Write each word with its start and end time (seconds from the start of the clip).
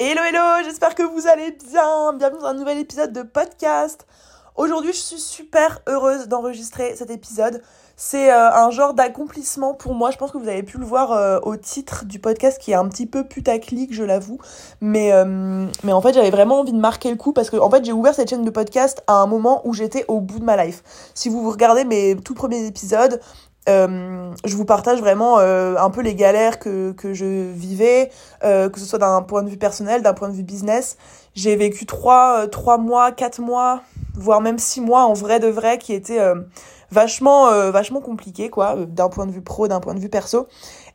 Hello 0.00 0.22
hello, 0.22 0.64
j'espère 0.64 0.96
que 0.96 1.04
vous 1.04 1.28
allez 1.28 1.56
bien. 1.70 2.14
Bienvenue 2.14 2.40
dans 2.40 2.48
un 2.48 2.54
nouvel 2.54 2.78
épisode 2.78 3.12
de 3.12 3.22
podcast. 3.22 4.08
Aujourd'hui, 4.56 4.92
je 4.92 4.98
suis 4.98 5.20
super 5.20 5.82
heureuse 5.86 6.26
d'enregistrer 6.26 6.96
cet 6.96 7.10
épisode. 7.10 7.62
C'est 7.94 8.32
euh, 8.32 8.50
un 8.52 8.70
genre 8.70 8.94
d'accomplissement 8.94 9.72
pour 9.72 9.94
moi. 9.94 10.10
Je 10.10 10.16
pense 10.16 10.32
que 10.32 10.38
vous 10.38 10.48
avez 10.48 10.64
pu 10.64 10.78
le 10.78 10.84
voir 10.84 11.12
euh, 11.12 11.38
au 11.44 11.56
titre 11.56 12.06
du 12.06 12.18
podcast 12.18 12.60
qui 12.60 12.72
est 12.72 12.74
un 12.74 12.88
petit 12.88 13.06
peu 13.06 13.22
putaclic, 13.22 13.94
je 13.94 14.02
l'avoue. 14.02 14.40
Mais, 14.80 15.12
euh, 15.12 15.68
mais 15.84 15.92
en 15.92 16.00
fait, 16.00 16.12
j'avais 16.12 16.32
vraiment 16.32 16.58
envie 16.58 16.72
de 16.72 16.80
marquer 16.80 17.10
le 17.10 17.16
coup 17.16 17.32
parce 17.32 17.48
que 17.48 17.56
en 17.56 17.70
fait, 17.70 17.84
j'ai 17.84 17.92
ouvert 17.92 18.16
cette 18.16 18.30
chaîne 18.30 18.44
de 18.44 18.50
podcast 18.50 19.04
à 19.06 19.18
un 19.18 19.28
moment 19.28 19.62
où 19.64 19.74
j'étais 19.74 20.04
au 20.08 20.20
bout 20.20 20.40
de 20.40 20.44
ma 20.44 20.64
life. 20.64 20.82
Si 21.14 21.28
vous 21.28 21.48
regardez 21.48 21.84
mes 21.84 22.16
tout 22.16 22.34
premiers 22.34 22.66
épisodes, 22.66 23.20
euh, 23.68 24.34
je 24.44 24.56
vous 24.56 24.64
partage 24.64 25.00
vraiment 25.00 25.38
euh, 25.38 25.76
un 25.78 25.88
peu 25.90 26.02
les 26.02 26.14
galères 26.14 26.58
que, 26.58 26.92
que 26.92 27.14
je 27.14 27.50
vivais, 27.50 28.10
euh, 28.44 28.68
que 28.68 28.78
ce 28.78 28.84
soit 28.84 28.98
d'un 28.98 29.22
point 29.22 29.42
de 29.42 29.48
vue 29.48 29.56
personnel, 29.56 30.02
d'un 30.02 30.12
point 30.12 30.28
de 30.28 30.34
vue 30.34 30.42
business. 30.42 30.98
J'ai 31.34 31.56
vécu 31.56 31.86
trois, 31.86 32.46
trois 32.48 32.78
mois, 32.78 33.10
quatre 33.12 33.40
mois, 33.40 33.82
voire 34.14 34.40
même 34.40 34.58
six 34.58 34.80
mois 34.80 35.04
en 35.04 35.14
vrai 35.14 35.40
de 35.40 35.48
vrai 35.48 35.78
qui 35.78 35.92
étaient 35.92 36.20
vachement, 36.92 37.50
vachement 37.72 38.00
compliqués, 38.00 38.50
quoi, 38.50 38.76
d'un 38.86 39.08
point 39.08 39.26
de 39.26 39.32
vue 39.32 39.42
pro, 39.42 39.66
d'un 39.66 39.80
point 39.80 39.94
de 39.94 39.98
vue 39.98 40.08
perso. 40.08 40.46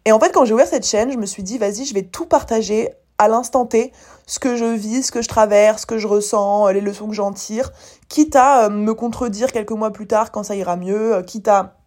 Et 0.05 0.13
en 0.13 0.20
fait, 0.20 0.31
quand 0.31 0.45
j'ai 0.45 0.53
ouvert 0.53 0.67
cette 0.67 0.86
chaîne, 0.86 1.11
je 1.11 1.17
me 1.17 1.25
suis 1.25 1.44
dit, 1.44 1.58
vas-y, 1.58 1.83
je 1.83 1.94
vais 1.94 2.03
tout 2.03 2.25
partager 2.25 2.89
à 3.17 3.27
l'instant 3.27 3.66
T, 3.66 3.91
ce 4.27 4.39
que 4.39 4.55
je 4.55 4.63
vis, 4.63 5.03
ce 5.03 5.11
que 5.11 5.22
je 5.22 5.27
traverse, 5.27 5.81
ce 5.81 5.86
que 5.86 5.97
je 5.97 6.08
ressens, 6.08 6.70
les 6.70 6.80
leçons 6.80 7.09
que 7.09 7.16
j'en 7.16 7.33
tire, 7.33 7.73
quitte 8.08 8.38
à 8.38 8.70
me 8.70 8.94
contredire 8.94 9.52
quelques 9.52 9.72
mois 9.72 9.91
plus 9.91 10.08
tard 10.08 10.31
quand 10.31 10.44
ça 10.44 10.55
ira 10.55 10.77
mieux, 10.77 11.22
quitte 11.23 11.49
à 11.49 11.78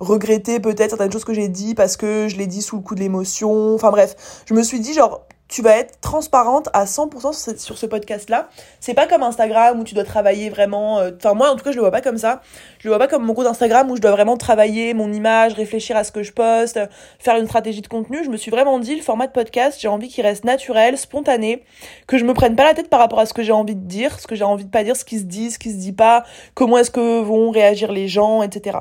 regretter 0.00 0.60
peut-être 0.60 0.90
certaines 0.90 1.12
choses 1.12 1.24
que 1.24 1.34
j'ai 1.34 1.48
dit 1.48 1.74
parce 1.74 1.96
que 1.96 2.28
je 2.28 2.36
l'ai 2.36 2.46
dit 2.46 2.62
sous 2.62 2.76
le 2.76 2.82
coup 2.82 2.94
de 2.94 3.00
l'émotion. 3.00 3.74
Enfin 3.74 3.90
bref, 3.90 4.42
je 4.46 4.54
me 4.54 4.62
suis 4.62 4.80
dit 4.80 4.94
genre 4.94 5.26
tu 5.50 5.62
vas 5.62 5.76
être 5.76 6.00
transparente 6.00 6.68
à 6.72 6.84
100% 6.84 7.58
sur 7.58 7.76
ce 7.76 7.86
podcast-là. 7.86 8.48
C'est 8.78 8.94
pas 8.94 9.08
comme 9.08 9.24
Instagram 9.24 9.80
où 9.80 9.84
tu 9.84 9.94
dois 9.94 10.04
travailler 10.04 10.48
vraiment. 10.48 11.00
Euh, 11.00 11.10
enfin, 11.16 11.34
moi, 11.34 11.50
en 11.50 11.56
tout 11.56 11.64
cas, 11.64 11.72
je 11.72 11.76
le 11.76 11.82
vois 11.82 11.90
pas 11.90 12.00
comme 12.00 12.18
ça. 12.18 12.40
Je 12.78 12.86
le 12.86 12.90
vois 12.90 13.00
pas 13.00 13.08
comme 13.08 13.24
mon 13.24 13.34
compte 13.34 13.46
Instagram 13.46 13.90
où 13.90 13.96
je 13.96 14.00
dois 14.00 14.12
vraiment 14.12 14.36
travailler 14.36 14.94
mon 14.94 15.12
image, 15.12 15.54
réfléchir 15.54 15.96
à 15.96 16.04
ce 16.04 16.12
que 16.12 16.22
je 16.22 16.32
poste, 16.32 16.78
faire 17.18 17.36
une 17.36 17.46
stratégie 17.46 17.82
de 17.82 17.88
contenu. 17.88 18.22
Je 18.24 18.30
me 18.30 18.36
suis 18.36 18.52
vraiment 18.52 18.78
dit, 18.78 18.94
le 18.94 19.02
format 19.02 19.26
de 19.26 19.32
podcast, 19.32 19.78
j'ai 19.80 19.88
envie 19.88 20.08
qu'il 20.08 20.24
reste 20.24 20.44
naturel, 20.44 20.96
spontané, 20.96 21.64
que 22.06 22.16
je 22.16 22.24
me 22.24 22.32
prenne 22.32 22.54
pas 22.54 22.64
la 22.64 22.74
tête 22.74 22.88
par 22.88 23.00
rapport 23.00 23.18
à 23.18 23.26
ce 23.26 23.34
que 23.34 23.42
j'ai 23.42 23.52
envie 23.52 23.74
de 23.74 23.84
dire, 23.84 24.20
ce 24.20 24.28
que 24.28 24.36
j'ai 24.36 24.44
envie 24.44 24.64
de 24.64 24.70
pas 24.70 24.84
dire, 24.84 24.94
ce 24.94 25.04
qui 25.04 25.18
se 25.18 25.24
dit, 25.24 25.50
ce 25.50 25.58
qui 25.58 25.72
se 25.72 25.76
dit 25.76 25.92
pas, 25.92 26.24
comment 26.54 26.78
est-ce 26.78 26.92
que 26.92 27.20
vont 27.20 27.50
réagir 27.50 27.90
les 27.90 28.06
gens, 28.06 28.44
etc. 28.44 28.78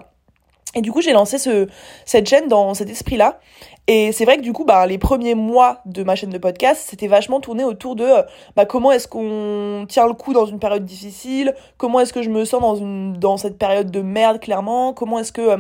Et 0.76 0.82
du 0.82 0.92
coup, 0.92 1.02
j'ai 1.02 1.14
lancé 1.14 1.40
ce, 1.40 1.68
cette 2.06 2.30
chaîne 2.30 2.48
dans 2.48 2.76
cet 2.76 2.90
esprit-là. 2.90 3.40
Et 3.88 4.12
c'est 4.12 4.24
vrai 4.24 4.38
que 4.38 4.44
du 4.44 4.54
coup, 4.54 4.66
bah, 4.66 4.86
les 4.86 5.00
premiers 5.00 5.34
mois 5.34 5.82
de 5.88 6.04
ma 6.04 6.14
chaîne 6.14 6.30
de 6.30 6.38
podcast, 6.38 6.86
c'était 6.88 7.08
vachement 7.08 7.40
tourné 7.40 7.64
autour 7.64 7.96
de 7.96 8.04
euh, 8.04 8.22
bah, 8.56 8.66
comment 8.66 8.92
est-ce 8.92 9.08
qu'on 9.08 9.88
tient 9.90 10.06
le 10.06 10.14
coup 10.14 10.32
dans 10.32 10.46
une 10.46 10.60
période 10.60 10.86
difficile, 10.86 11.56
comment 11.78 12.00
est-ce 12.00 12.14
que 12.14 12.22
je 12.22 12.30
me 12.30 12.46
sens 12.46 12.62
dans, 12.62 12.76
une, 12.76 13.14
dans 13.14 13.38
cette 13.38 13.58
période 13.58 13.90
de 13.90 14.02
merde, 14.02 14.40
clairement, 14.40 14.94
comment 14.94 15.18
est-ce 15.18 15.32
que, 15.32 15.42
euh, 15.42 15.58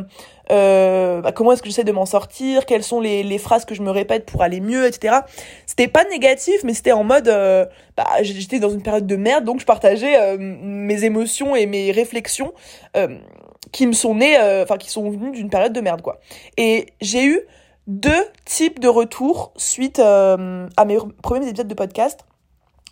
euh 0.51 1.21
bah, 1.21 1.31
comment 1.31 1.53
est-ce 1.53 1.63
que 1.63 1.69
j'essaie 1.69 1.83
de 1.83 1.91
m'en 1.91 2.05
sortir, 2.05 2.67
quelles 2.67 2.83
sont 2.83 3.01
les, 3.01 3.23
les 3.23 3.39
phrases 3.39 3.65
que 3.65 3.73
je 3.73 3.81
me 3.81 3.89
répète 3.89 4.27
pour 4.27 4.43
aller 4.43 4.59
mieux, 4.59 4.85
etc. 4.85 5.21
C'était 5.65 5.87
pas 5.87 6.03
négatif, 6.03 6.63
mais 6.63 6.75
c'était 6.75 6.91
en 6.91 7.03
mode, 7.03 7.29
euh, 7.29 7.65
bah, 7.97 8.05
j'étais 8.21 8.59
dans 8.59 8.69
une 8.69 8.83
période 8.83 9.07
de 9.07 9.15
merde, 9.15 9.43
donc 9.43 9.59
je 9.59 9.65
partageais 9.65 10.37
mes 10.37 11.03
émotions 11.03 11.55
et 11.55 11.65
mes 11.65 11.91
réflexions 11.91 12.53
qui 13.71 13.87
me 13.87 13.93
sont 13.93 14.15
nées, 14.15 14.37
euh, 14.37 14.63
enfin 14.63 14.77
qui 14.77 14.89
sont 14.89 15.09
venues 15.09 15.31
d'une 15.31 15.49
période 15.49 15.73
de 15.73 15.81
merde 15.81 16.01
quoi. 16.01 16.19
Et 16.57 16.87
j'ai 17.01 17.25
eu 17.25 17.41
deux 17.87 18.25
types 18.45 18.79
de 18.79 18.87
retours 18.87 19.51
suite 19.57 19.99
euh, 19.99 20.67
à 20.77 20.85
mes 20.85 20.97
premiers 21.21 21.47
épisodes 21.47 21.67
de 21.67 21.73
podcast. 21.73 22.25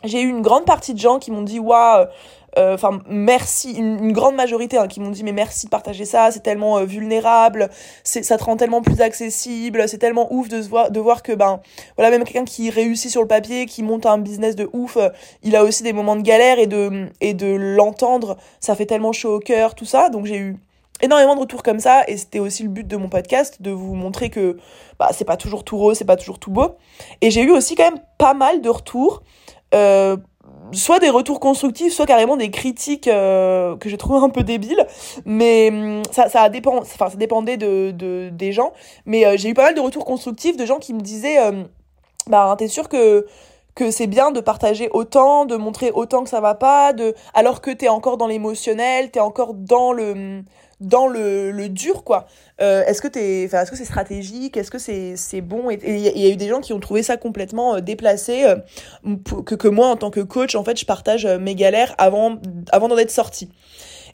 J'ai 0.04 0.22
eu 0.22 0.30
une 0.30 0.42
grande 0.42 0.66
partie 0.66 0.94
de 0.94 1.00
gens 1.00 1.18
qui 1.18 1.32
m'ont 1.32 1.42
dit 1.42 1.60
waouh, 1.60 2.06
euh, 2.60 2.76
enfin 2.76 3.00
merci, 3.10 3.74
une, 3.74 4.12
grande 4.12 4.36
majorité 4.36 4.78
hein, 4.78 4.88
qui 4.88 5.00
m'ont 5.00 5.10
dit 5.10 5.24
mais 5.24 5.32
merci 5.32 5.66
de 5.66 5.72
partager 5.72 6.06
ça, 6.06 6.30
c'est 6.30 6.42
tellement 6.42 6.84
vulnérable, 6.84 7.70
ça 8.04 8.38
te 8.38 8.44
rend 8.44 8.58
tellement 8.58 8.84
plus 8.84 9.02
accessible, 9.02 9.90
c'est 9.90 9.98
tellement 9.98 10.32
ouf 10.32 10.50
de 10.50 10.62
se 10.62 10.70
voir 10.70 10.92
de 10.92 11.00
voir 11.00 11.24
que 11.24 11.32
ben 11.32 11.62
voilà 11.96 12.12
même 12.12 12.26
quelqu'un 12.26 12.46
qui 12.46 12.70
réussit 12.70 13.10
sur 13.10 13.22
le 13.22 13.28
papier, 13.28 13.66
qui 13.66 13.82
monte 13.82 14.06
un 14.06 14.20
business 14.20 14.56
de 14.56 14.70
ouf, 14.72 15.00
il 15.42 15.56
a 15.56 15.64
aussi 15.64 15.82
des 15.82 15.94
moments 15.94 16.16
de 16.16 16.22
galère 16.22 16.60
et 16.60 16.68
de 16.68 17.08
et 17.20 17.34
de 17.34 17.48
l'entendre, 17.48 18.38
ça 18.60 18.76
fait 18.76 18.86
tellement 18.86 19.14
chaud 19.14 19.38
au 19.38 19.40
cœur 19.40 19.74
tout 19.74 19.86
ça. 19.86 20.10
Donc 20.10 20.28
j'ai 20.28 20.38
eu 20.38 20.58
énormément 21.02 21.36
de 21.36 21.42
retours 21.42 21.64
comme 21.64 21.80
ça 21.80 22.04
et 22.08 22.18
c'était 22.18 22.40
aussi 22.40 22.64
le 22.64 22.70
but 22.70 22.88
de 22.88 22.98
mon 22.98 23.10
podcast 23.10 23.62
de 23.62 23.72
vous 23.72 23.96
montrer 23.96 24.30
que 24.30 24.58
bah 25.00 25.10
c'est 25.12 25.26
pas 25.26 25.38
toujours 25.38 25.64
tout 25.64 25.78
rose 25.78 25.98
c'est 25.98 26.06
pas 26.06 26.16
toujours 26.16 26.40
tout 26.40 26.52
beau. 26.52 26.78
Et 27.22 27.32
j'ai 27.32 27.42
eu 27.42 27.52
aussi 27.52 27.76
quand 27.76 27.90
même 27.90 28.02
pas 28.18 28.34
mal 28.34 28.62
de 28.62 28.70
retours 28.70 29.24
euh, 29.74 30.18
soit 30.72 31.00
des 31.00 31.10
retours 31.10 31.40
constructifs 31.40 31.94
soit 31.94 32.06
carrément 32.06 32.38
des 32.38 32.52
critiques 32.52 33.08
euh, 33.08 33.76
que 33.78 33.90
j'ai 33.90 33.98
trouvé 33.98 34.20
un 34.20 34.30
peu 34.30 34.44
débiles. 34.44 34.86
Mais 35.26 35.70
hum, 35.70 36.04
ça 36.12 36.30
ça 36.30 36.50
dépend 36.50 36.78
enfin 36.78 37.10
ça 37.10 37.18
dépendait 37.18 37.58
de, 37.58 37.92
de 37.92 38.30
des 38.32 38.52
gens. 38.52 38.74
Mais 39.06 39.26
euh, 39.26 39.38
j'ai 39.38 39.50
eu 39.50 39.54
pas 39.54 39.64
mal 39.64 39.76
de 39.76 39.82
retours 39.82 40.06
constructifs 40.06 40.58
de 40.58 40.66
gens 40.66 40.80
qui 40.80 40.94
me 40.94 41.02
disaient 41.02 41.38
bah 42.28 42.56
t'es 42.58 42.68
sûr 42.68 42.90
que 42.90 43.26
que 43.78 43.92
c'est 43.92 44.08
bien 44.08 44.32
de 44.32 44.40
partager 44.42 44.90
autant, 44.92 45.46
de 45.46 45.56
montrer 45.56 45.92
autant 45.92 46.24
que 46.24 46.30
ça 46.30 46.42
va 46.42 46.56
pas, 46.56 46.94
de 46.94 47.14
alors 47.36 47.62
que 47.62 47.70
t'es 47.70 47.90
encore 47.90 48.18
dans 48.18 48.26
l'émotionnel, 48.26 49.12
t'es 49.12 49.20
encore 49.20 49.54
dans 49.54 49.94
le 49.94 50.42
dans 50.80 51.08
le, 51.08 51.52
le 51.52 51.70
dur 51.70 52.04
quoi. 52.04 52.28
Euh, 52.62 52.84
est-ce 52.86 53.02
que 53.02 53.08
t'es, 53.08 53.44
enfin 53.46 53.62
est-ce 53.62 53.72
que 53.72 53.78
c'est 53.78 53.86
stratégique, 53.86 54.58
est-ce 54.58 54.72
que 54.72 54.80
c'est 54.80 55.16
c'est 55.16 55.42
bon? 55.42 55.70
Et 55.70 55.80
il 55.84 56.00
y, 56.00 56.26
a 56.26 56.30
eu 56.30 56.36
des 56.36 56.48
gens 56.48 56.62
qui 56.62 56.74
ont 56.74 56.80
trouvé 56.80 57.04
ça 57.04 57.18
complètement 57.18 57.76
euh, 57.76 57.80
déplacé, 57.82 58.46
euh, 58.46 58.56
que 59.44 59.56
que 59.56 59.68
moi 59.68 59.88
en 59.88 59.96
tant 59.96 60.12
que 60.12 60.20
coach 60.20 60.56
en 60.56 60.64
fait 60.64 60.80
je 60.80 60.86
partage 60.86 61.26
euh, 61.26 61.40
mes 61.40 61.56
galères 61.56 61.96
avant 61.98 62.38
avant 62.72 62.88
d'en 62.88 62.98
être 62.98 63.12
sorti. 63.12 63.50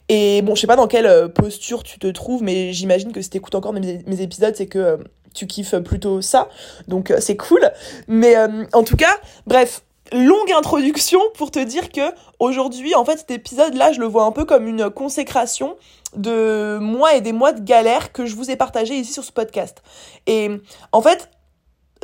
Et 0.08 0.42
bon 0.42 0.54
je 0.54 0.62
sais 0.62 0.66
pas 0.66 0.76
dans 0.76 0.88
quelle 0.88 1.32
posture 1.32 1.82
tu 1.82 1.98
te 1.98 2.06
trouves 2.06 2.42
mais 2.42 2.72
j'imagine 2.72 3.12
que 3.12 3.22
si 3.22 3.30
t'écoutes 3.30 3.54
encore 3.54 3.72
mes, 3.72 4.02
mes 4.06 4.20
épisodes 4.20 4.54
c'est 4.54 4.66
que 4.66 4.98
tu 5.34 5.46
kiffes 5.46 5.76
plutôt 5.76 6.20
ça 6.20 6.48
donc 6.88 7.12
c'est 7.20 7.36
cool. 7.36 7.70
Mais 8.06 8.36
en 8.74 8.82
tout 8.84 8.96
cas 8.96 9.16
bref 9.46 9.82
longue 10.14 10.52
introduction 10.52 11.20
pour 11.36 11.50
te 11.50 11.58
dire 11.58 11.90
que 11.90 12.12
aujourd'hui, 12.38 12.94
en 12.94 13.04
fait, 13.04 13.18
cet 13.18 13.30
épisode-là, 13.32 13.92
je 13.92 14.00
le 14.00 14.06
vois 14.06 14.24
un 14.24 14.32
peu 14.32 14.44
comme 14.44 14.66
une 14.66 14.88
consécration 14.88 15.76
de 16.16 16.78
mois 16.80 17.14
et 17.14 17.20
des 17.20 17.32
mois 17.32 17.52
de 17.52 17.60
galère 17.60 18.12
que 18.12 18.24
je 18.24 18.36
vous 18.36 18.50
ai 18.50 18.56
partagé 18.56 18.94
ici 18.94 19.12
sur 19.12 19.24
ce 19.24 19.32
podcast. 19.32 19.82
Et 20.26 20.50
en 20.92 21.02
fait, 21.02 21.28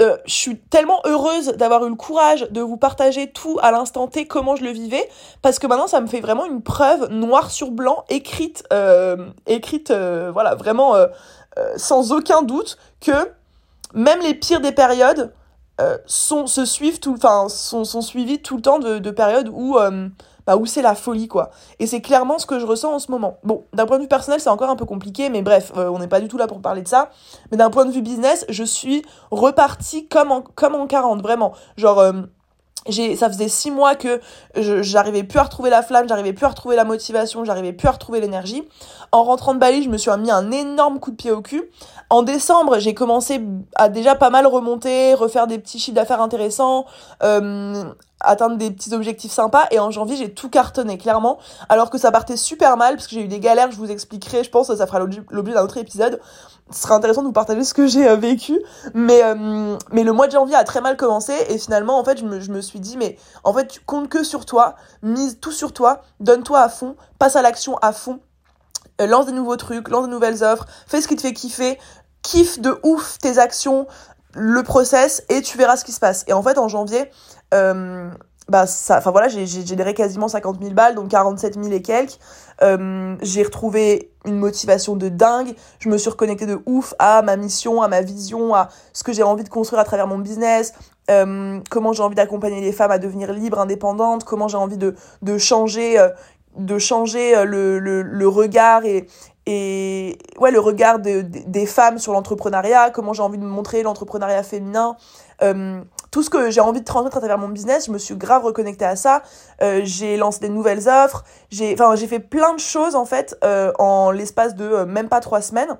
euh, 0.00 0.16
je 0.26 0.34
suis 0.34 0.58
tellement 0.58 1.00
heureuse 1.04 1.48
d'avoir 1.56 1.84
eu 1.84 1.88
le 1.88 1.94
courage 1.94 2.48
de 2.50 2.60
vous 2.60 2.76
partager 2.76 3.30
tout 3.30 3.58
à 3.62 3.70
l'instant 3.70 4.08
T, 4.08 4.26
comment 4.26 4.56
je 4.56 4.64
le 4.64 4.70
vivais, 4.70 5.08
parce 5.42 5.58
que 5.58 5.66
maintenant 5.66 5.86
ça 5.86 6.00
me 6.00 6.06
fait 6.06 6.20
vraiment 6.20 6.46
une 6.46 6.62
preuve 6.62 7.10
noir 7.10 7.50
sur 7.50 7.70
blanc, 7.70 8.04
écrite, 8.08 8.64
euh, 8.72 9.28
écrite, 9.46 9.90
euh, 9.90 10.30
voilà, 10.32 10.54
vraiment 10.54 10.94
sans 11.76 12.12
aucun 12.12 12.42
doute 12.42 12.78
que 13.00 13.12
même 13.92 14.20
les 14.20 14.34
pires 14.34 14.60
des 14.60 14.72
périodes, 14.72 15.32
euh, 15.80 15.98
sont 16.06 16.46
se 16.46 16.64
suivent 16.64 17.00
tout 17.00 17.16
sont, 17.48 17.84
suivis 18.02 18.40
tout 18.42 18.56
le 18.56 18.62
temps 18.62 18.78
de, 18.78 18.98
de 18.98 19.10
périodes 19.10 19.48
où 19.52 19.78
euh, 19.78 20.08
bah, 20.46 20.56
c'est 20.66 20.82
la 20.82 20.94
folie 20.94 21.28
quoi. 21.28 21.50
Et 21.78 21.86
c'est 21.86 22.00
clairement 22.00 22.38
ce 22.38 22.46
que 22.46 22.58
je 22.58 22.66
ressens 22.66 22.92
en 22.92 22.98
ce 22.98 23.10
moment. 23.10 23.38
Bon 23.44 23.64
d'un 23.72 23.86
point 23.86 23.96
de 23.96 24.02
vue 24.02 24.08
personnel 24.08 24.40
c'est 24.40 24.50
encore 24.50 24.70
un 24.70 24.76
peu 24.76 24.84
compliqué 24.84 25.30
mais 25.30 25.42
bref 25.42 25.72
euh, 25.76 25.88
on 25.88 25.98
n'est 25.98 26.08
pas 26.08 26.20
du 26.20 26.28
tout 26.28 26.36
là 26.36 26.46
pour 26.46 26.60
parler 26.60 26.82
de 26.82 26.88
ça. 26.88 27.10
Mais 27.50 27.56
d'un 27.56 27.70
point 27.70 27.86
de 27.86 27.92
vue 27.92 28.02
business 28.02 28.44
je 28.48 28.64
suis 28.64 29.02
repartie 29.30 30.06
comme 30.08 30.32
en 30.32 30.42
comme 30.42 30.74
en 30.74 30.86
40 30.86 31.22
vraiment. 31.22 31.52
Genre 31.76 32.12
ça 32.88 33.28
faisait 33.28 33.48
six 33.48 33.70
mois 33.70 33.94
que 33.94 34.20
j'arrivais 34.56 35.22
plus 35.22 35.38
à 35.38 35.44
retrouver 35.44 35.70
la 35.70 35.82
flamme 35.82 36.08
j'arrivais 36.08 36.32
plus 36.32 36.46
à 36.46 36.48
retrouver 36.48 36.76
la 36.76 36.84
motivation 36.84 37.44
j'arrivais 37.44 37.72
plus 37.72 37.88
à 37.88 37.92
retrouver 37.92 38.20
l'énergie. 38.20 38.66
En 39.12 39.24
rentrant 39.24 39.54
de 39.54 39.58
Bali 39.58 39.82
je 39.82 39.90
me 39.90 39.98
suis 39.98 40.10
mis 40.18 40.30
un 40.30 40.50
énorme 40.50 40.98
coup 41.00 41.10
de 41.10 41.16
pied 41.16 41.30
au 41.30 41.42
cul. 41.42 41.70
En 42.08 42.22
décembre 42.22 42.78
j'ai 42.78 42.94
commencé 42.94 43.40
à 43.76 43.88
déjà 43.88 44.14
pas 44.14 44.30
mal 44.30 44.46
remonter 44.46 45.14
refaire 45.14 45.46
des 45.46 45.58
petits 45.58 45.78
chiffres 45.78 45.94
d'affaires 45.94 46.22
intéressants 46.22 46.86
euh, 47.22 47.84
atteindre 48.20 48.56
des 48.56 48.70
petits 48.70 48.94
objectifs 48.94 49.32
sympas 49.32 49.66
et 49.70 49.78
en 49.78 49.90
janvier 49.90 50.16
j'ai 50.16 50.32
tout 50.32 50.48
cartonné 50.48 50.98
clairement. 50.98 51.38
Alors 51.68 51.90
que 51.90 51.98
ça 51.98 52.10
partait 52.10 52.36
super 52.36 52.76
mal 52.76 52.96
parce 52.96 53.06
que 53.06 53.14
j'ai 53.14 53.22
eu 53.22 53.28
des 53.28 53.40
galères 53.40 53.70
je 53.70 53.76
vous 53.76 53.90
expliquerai 53.90 54.44
je 54.44 54.50
pense 54.50 54.74
ça 54.74 54.86
fera 54.86 54.98
l'objet 54.98 55.54
d'un 55.54 55.62
autre 55.62 55.78
épisode. 55.78 56.20
Ce 56.70 56.82
sera 56.82 56.94
intéressant 56.94 57.22
de 57.22 57.26
vous 57.26 57.32
partager 57.32 57.64
ce 57.64 57.74
que 57.74 57.88
j'ai 57.88 58.08
euh, 58.08 58.14
vécu. 58.14 58.60
Mais 58.94 59.22
euh, 59.24 59.76
mais 59.90 60.04
le 60.04 60.12
mois 60.12 60.26
de 60.26 60.32
janvier 60.32 60.54
a 60.54 60.64
très 60.64 60.80
mal 60.80 60.96
commencé 60.96 61.34
et 61.48 61.58
finalement 61.58 61.98
en 61.98 62.04
fait 62.04 62.18
je 62.18 62.24
me, 62.24 62.40
je 62.40 62.50
me 62.52 62.60
suis 62.60 62.80
dit 62.80 62.96
mais 62.96 63.16
en 63.44 63.52
fait 63.52 63.66
tu 63.66 63.80
comptes 63.80 64.08
que 64.08 64.22
sur 64.22 64.44
toi 64.44 64.76
mise 65.02 65.38
tout 65.40 65.52
sur 65.52 65.72
toi 65.72 66.02
donne-toi 66.20 66.60
à 66.60 66.68
fond 66.68 66.96
passe 67.18 67.36
à 67.36 67.42
l'action 67.42 67.76
à 67.78 67.92
fond 67.92 68.20
euh, 69.00 69.06
lance 69.06 69.26
des 69.26 69.32
nouveaux 69.32 69.56
trucs 69.56 69.88
lance 69.88 70.04
des 70.04 70.10
nouvelles 70.10 70.44
offres 70.44 70.66
fais 70.86 71.00
ce 71.00 71.08
qui 71.08 71.16
te 71.16 71.22
fait 71.22 71.32
kiffer 71.32 71.78
kiffe 72.22 72.60
de 72.60 72.78
ouf 72.82 73.18
tes 73.18 73.38
actions 73.38 73.86
le 74.34 74.62
process 74.62 75.24
et 75.28 75.42
tu 75.42 75.58
verras 75.58 75.76
ce 75.76 75.84
qui 75.84 75.92
se 75.92 76.00
passe. 76.00 76.24
Et 76.28 76.32
en 76.32 76.42
fait 76.42 76.58
en 76.58 76.68
janvier 76.68 77.10
euh, 77.54 78.10
bah 78.48 78.66
ça 78.66 78.98
enfin 78.98 79.10
voilà 79.10 79.28
j'ai 79.28 79.46
généré 79.46 79.94
quasiment 79.94 80.28
50 80.28 80.60
000 80.60 80.74
balles 80.74 80.94
donc 80.94 81.08
47 81.08 81.54
000 81.54 81.72
et 81.72 81.82
quelques. 81.82 82.18
Euh, 82.62 83.16
j'ai 83.22 83.42
retrouvé 83.42 84.12
une 84.24 84.36
motivation 84.36 84.96
de 84.96 85.08
dingue. 85.08 85.54
Je 85.78 85.88
me 85.88 85.96
suis 85.96 86.10
reconnectée 86.10 86.46
de 86.46 86.60
ouf 86.66 86.94
à 86.98 87.22
ma 87.22 87.36
mission 87.36 87.82
à 87.82 87.88
ma 87.88 88.02
vision 88.02 88.54
à 88.54 88.68
ce 88.92 89.04
que 89.04 89.12
j'ai 89.12 89.22
envie 89.22 89.44
de 89.44 89.48
construire 89.48 89.80
à 89.80 89.84
travers 89.84 90.06
mon 90.06 90.18
business. 90.18 90.74
Euh, 91.10 91.60
comment 91.70 91.92
j'ai 91.92 92.02
envie 92.02 92.14
d'accompagner 92.14 92.60
les 92.60 92.72
femmes 92.72 92.92
à 92.92 92.98
devenir 92.98 93.32
libres, 93.32 93.58
indépendantes, 93.58 94.24
comment 94.24 94.46
j'ai 94.46 94.58
envie 94.58 94.76
de, 94.76 94.94
de 95.22 95.38
changer, 95.38 95.96
de 96.56 96.78
changer 96.78 97.44
le, 97.44 97.80
le, 97.80 98.02
le, 98.02 98.28
regard 98.28 98.84
et, 98.84 99.08
et 99.46 100.18
ouais, 100.38 100.50
le 100.50 100.60
regard 100.60 100.98
de, 100.98 101.22
des 101.22 101.66
femmes 101.66 101.98
sur 101.98 102.12
l'entrepreneuriat, 102.12 102.90
comment 102.90 103.12
j'ai 103.12 103.22
envie 103.22 103.38
de 103.38 103.44
montrer 103.44 103.82
l'entrepreneuriat 103.82 104.42
féminin. 104.42 104.96
Euh, 105.42 105.82
tout 106.10 106.22
ce 106.22 106.28
que 106.28 106.50
j'ai 106.50 106.60
envie 106.60 106.80
de 106.80 106.84
transmettre 106.84 107.16
à 107.16 107.20
travers 107.20 107.38
mon 107.38 107.48
business, 107.48 107.86
je 107.86 107.92
me 107.92 107.98
suis 107.98 108.16
grave 108.16 108.44
reconnectée 108.44 108.84
à 108.84 108.96
ça. 108.96 109.22
Euh, 109.62 109.80
j'ai 109.84 110.16
lancé 110.16 110.40
des 110.40 110.50
nouvelles 110.50 110.88
offres. 110.88 111.24
J'ai, 111.50 111.76
fait 111.76 112.20
plein 112.20 112.54
de 112.54 112.60
choses 112.60 112.94
en 112.94 113.04
fait 113.04 113.36
euh, 113.44 113.72
en 113.78 114.10
l'espace 114.10 114.54
de 114.54 114.84
même 114.84 115.08
pas 115.08 115.20
trois 115.20 115.40
semaines. 115.40 115.78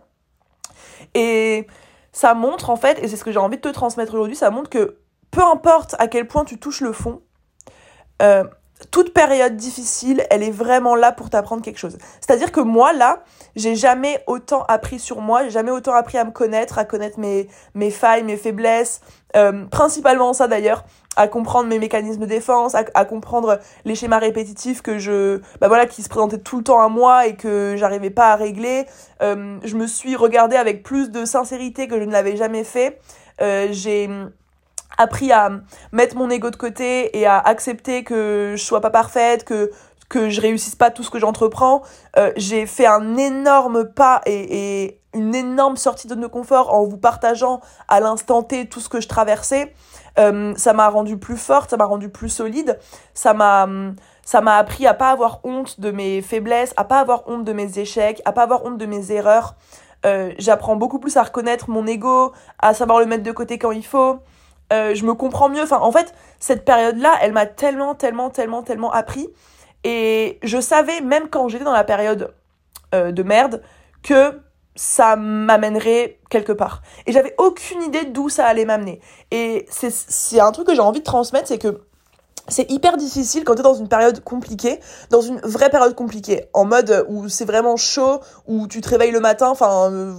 Et 1.15 1.67
ça 2.13 2.35
montre 2.35 2.71
en 2.71 2.77
fait, 2.77 2.99
et 3.03 3.09
c'est 3.09 3.17
ce 3.17 3.25
que 3.25 3.33
j'ai 3.33 3.39
envie 3.39 3.57
de 3.57 3.63
te 3.63 3.69
transmettre 3.69 4.15
aujourd'hui, 4.15 4.37
ça 4.37 4.51
montre 4.51 4.71
que 4.71 4.97
peu 5.31 5.43
importe 5.43 5.95
à 5.99 6.09
quel 6.09 6.27
point 6.27 6.45
tu 6.45 6.59
touches 6.59 6.81
le 6.81 6.93
fond, 6.93 7.21
toute 8.91 9.13
période 9.13 9.57
difficile, 9.57 10.25
elle 10.31 10.43
est 10.43 10.51
vraiment 10.51 10.95
là 10.95 11.13
pour 11.13 11.31
t'apprendre 11.31 11.63
quelque 11.63 11.79
chose. 11.79 11.97
C'est-à-dire 12.21 12.53
que 12.53 12.61
moi, 12.61 12.93
là, 12.93 13.23
j'ai 13.57 13.75
jamais 13.75 14.23
autant 14.27 14.65
appris 14.65 14.99
sur 14.99 15.21
moi, 15.21 15.45
j'ai 15.45 15.51
jamais 15.51 15.71
autant 15.71 15.95
appris 15.95 16.19
à 16.19 16.25
me 16.25 16.31
connaître, 16.31 16.79
à 16.79 16.85
connaître 16.85 17.19
mes, 17.19 17.49
mes 17.75 17.91
failles, 17.91 18.25
mes 18.25 18.37
faiblesses, 18.37 19.01
euh, 19.37 19.65
principalement 19.67 20.33
ça 20.33 20.49
d'ailleurs, 20.49 20.85
à 21.17 21.29
comprendre 21.29 21.69
mes 21.69 21.79
mécanismes 21.79 22.23
de 22.23 22.27
défense, 22.27 22.75
à, 22.75 23.05
comprendre 23.05 23.59
les 23.85 23.95
schémas 23.95 24.19
répétitifs 24.19 24.81
que 24.81 24.99
je, 24.99 25.41
bah 25.61 25.69
voilà, 25.69 25.87
qui 25.87 26.03
se 26.03 26.09
présentaient 26.09 26.39
tout 26.39 26.59
le 26.59 26.65
temps 26.65 26.81
à 26.81 26.89
moi 26.89 27.27
et 27.27 27.35
que 27.35 27.75
j'arrivais 27.77 28.11
pas 28.11 28.33
à 28.33 28.37
régler. 28.37 28.87
Euh, 29.23 29.59
je 29.65 29.77
me 29.77 29.87
suis 29.87 30.17
regardée 30.17 30.57
avec 30.57 30.83
plus 30.83 31.11
de 31.11 31.25
sincérité 31.25 31.89
que 31.89 31.99
je 31.99 32.05
ne 32.05 32.13
l'avais 32.13 32.37
jamais 32.37 32.65
fait. 32.65 33.01
Euh, 33.41 33.69
j'ai 33.71 34.09
appris 35.01 35.33
à 35.33 35.51
mettre 35.93 36.17
mon 36.17 36.29
ego 36.31 36.51
de 36.51 36.57
côté 36.57 37.19
et 37.19 37.27
à 37.27 37.39
accepter 37.39 38.05
que 38.05 38.55
je 38.57 38.63
sois 38.63 38.81
pas 38.81 38.91
parfaite, 38.91 39.45
que 39.45 39.71
que 40.11 40.29
je 40.29 40.41
réussisse 40.41 40.75
pas 40.75 40.91
tout 40.91 41.05
ce 41.05 41.11
que 41.11 41.21
j'entreprends. 41.21 41.83
Euh, 42.19 42.33
j'ai 42.37 42.67
fait 42.67 42.85
un 42.85 43.17
énorme 43.17 43.85
pas 43.85 44.21
et, 44.27 44.99
une 45.15 45.35
énorme 45.35 45.77
sortie 45.77 46.07
de 46.07 46.15
nos 46.15 46.29
confort 46.29 46.73
en 46.73 46.85
vous 46.85 46.97
partageant 46.97 47.61
à 47.89 47.99
l'instant 47.99 48.45
T 48.45 48.69
tout 48.69 48.79
ce 48.79 48.89
que 48.89 49.01
je 49.01 49.09
traversais. 49.09 49.75
Euh, 50.19 50.53
ça 50.57 50.73
m'a 50.73 50.89
rendu 50.89 51.17
plus 51.17 51.37
forte, 51.37 51.71
ça 51.71 51.77
m'a 51.77 51.85
rendu 51.85 52.11
plus 52.11 52.29
solide, 52.29 52.79
ça 53.15 53.35
m'a 53.35 53.69
ça 54.25 54.41
m'a 54.41 54.57
appris 54.57 54.87
à 54.87 54.95
pas 54.95 55.11
avoir 55.11 55.41
honte 55.43 55.81
de 55.81 55.91
mes 55.91 56.23
faiblesses, 56.23 56.75
à 56.77 56.85
pas 56.85 57.01
avoir 57.01 57.25
honte 57.27 57.45
de 57.45 57.53
mes 57.53 57.79
échecs, 57.79 58.23
à 58.25 58.33
pas 58.33 58.43
avoir 58.43 58.65
honte 58.65 58.79
de 58.79 58.87
mes 58.87 59.11
erreurs. 59.11 59.57
Euh, 60.07 60.33
J'apprends 60.39 60.77
beaucoup 60.77 61.01
plus 61.01 61.17
à 61.17 61.23
reconnaître 61.25 61.69
mon 61.71 61.87
ego, 61.87 62.33
à 62.61 62.75
savoir 62.75 63.01
le 63.01 63.07
mettre 63.07 63.25
de 63.25 63.33
côté 63.33 63.59
quand 63.59 63.73
il 63.73 63.85
faut. 63.85 64.21
Euh, 64.73 64.95
je 64.95 65.05
me 65.05 65.15
comprends 65.15 65.49
mieux. 65.49 65.63
Enfin, 65.63 65.79
en 65.81 65.93
fait, 65.93 66.15
cette 66.39 66.65
période-là, 66.65 67.15
elle 67.23 67.33
m'a 67.33 67.47
tellement, 67.47 67.95
tellement, 67.95 68.31
tellement, 68.31 68.63
tellement 68.63 68.93
appris. 68.93 69.29
Et 69.85 70.39
je 70.43 70.61
savais, 70.61 71.01
même 71.01 71.29
quand 71.29 71.49
j'étais 71.49 71.65
dans 71.65 71.73
la 71.73 71.85
période 71.85 72.35
euh, 72.95 73.13
de 73.13 73.23
merde, 73.23 73.63
que 74.03 74.41
ça 74.77 75.17
m'amènerait 75.17 76.19
quelque 76.31 76.53
part. 76.53 76.83
Et 77.07 77.13
j'avais 77.13 77.35
aucune 77.39 77.83
idée 77.83 78.05
d'où 78.05 78.29
ça 78.29 78.47
allait 78.47 78.65
m'amener. 78.65 79.01
Et 79.31 79.67
c'est 79.69 80.41
un 80.41 80.53
truc 80.53 80.67
que 80.67 80.75
j'ai 80.75 80.81
envie 80.81 81.01
de 81.01 81.05
transmettre, 81.05 81.49
c'est 81.49 81.59
que 81.59 81.83
c'est 82.49 82.71
hyper 82.71 82.97
difficile 82.97 83.45
quand 83.45 83.55
tu 83.55 83.61
es 83.61 83.63
dans 83.63 83.75
une 83.75 83.89
période 83.89 84.23
compliquée, 84.25 84.81
dans 85.11 85.21
une 85.21 85.41
vraie 85.41 85.71
période 85.71 85.95
compliquée, 85.95 86.47
en 86.53 86.65
mode 86.65 87.07
où 87.09 87.29
c'est 87.29 87.45
vraiment 87.45 87.77
chaud, 87.77 88.21
où 88.47 88.67
tu 88.67 88.81
te 88.81 88.89
réveilles 88.89 89.13
le 89.13 89.21
matin, 89.21 89.49
enfin, 89.49 89.91
euh, 89.93 90.15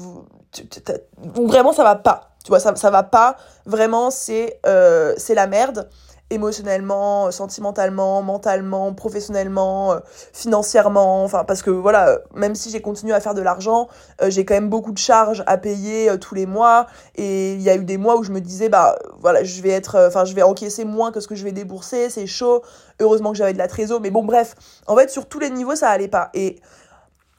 où 1.37 1.47
vraiment 1.47 1.73
ça 1.73 1.83
va 1.83 1.95
pas. 1.95 2.30
Tu 2.43 2.49
vois, 2.49 2.59
ça, 2.59 2.75
ça 2.75 2.89
va 2.89 3.03
pas. 3.03 3.35
Vraiment, 3.65 4.11
c'est 4.11 4.59
euh, 4.65 5.15
la 5.29 5.47
merde. 5.47 5.89
Émotionnellement, 6.29 7.29
sentimentalement, 7.29 8.21
mentalement, 8.21 8.93
professionnellement, 8.93 9.91
euh, 9.91 9.99
financièrement. 10.31 11.25
Enfin, 11.25 11.43
parce 11.43 11.61
que 11.61 11.69
voilà, 11.69 12.19
même 12.33 12.55
si 12.55 12.69
j'ai 12.69 12.79
continué 12.81 13.13
à 13.13 13.19
faire 13.19 13.33
de 13.33 13.41
l'argent, 13.41 13.89
euh, 14.21 14.29
j'ai 14.29 14.45
quand 14.45 14.53
même 14.53 14.69
beaucoup 14.69 14.93
de 14.93 14.97
charges 14.97 15.43
à 15.45 15.57
payer 15.57 16.09
euh, 16.09 16.15
tous 16.15 16.33
les 16.33 16.45
mois. 16.45 16.87
Et 17.15 17.51
il 17.55 17.61
y 17.61 17.69
a 17.69 17.75
eu 17.75 17.83
des 17.83 17.97
mois 17.97 18.15
où 18.15 18.23
je 18.23 18.31
me 18.31 18.39
disais, 18.39 18.69
bah 18.69 18.97
voilà, 19.19 19.43
je 19.43 19.61
vais 19.61 19.71
être. 19.71 19.97
Enfin, 20.07 20.23
je 20.23 20.33
vais 20.33 20.41
encaisser 20.41 20.85
moins 20.85 21.11
que 21.11 21.19
ce 21.19 21.27
que 21.27 21.35
je 21.35 21.43
vais 21.43 21.51
débourser. 21.51 22.09
C'est 22.09 22.27
chaud. 22.27 22.61
Heureusement 23.01 23.33
que 23.33 23.37
j'avais 23.37 23.53
de 23.53 23.57
la 23.57 23.67
trésor. 23.67 23.99
Mais 23.99 24.09
bon, 24.09 24.23
bref. 24.23 24.55
En 24.87 24.95
fait, 24.95 25.09
sur 25.09 25.25
tous 25.27 25.39
les 25.39 25.49
niveaux, 25.49 25.75
ça 25.75 25.89
allait 25.89 26.07
pas. 26.07 26.29
Et 26.33 26.61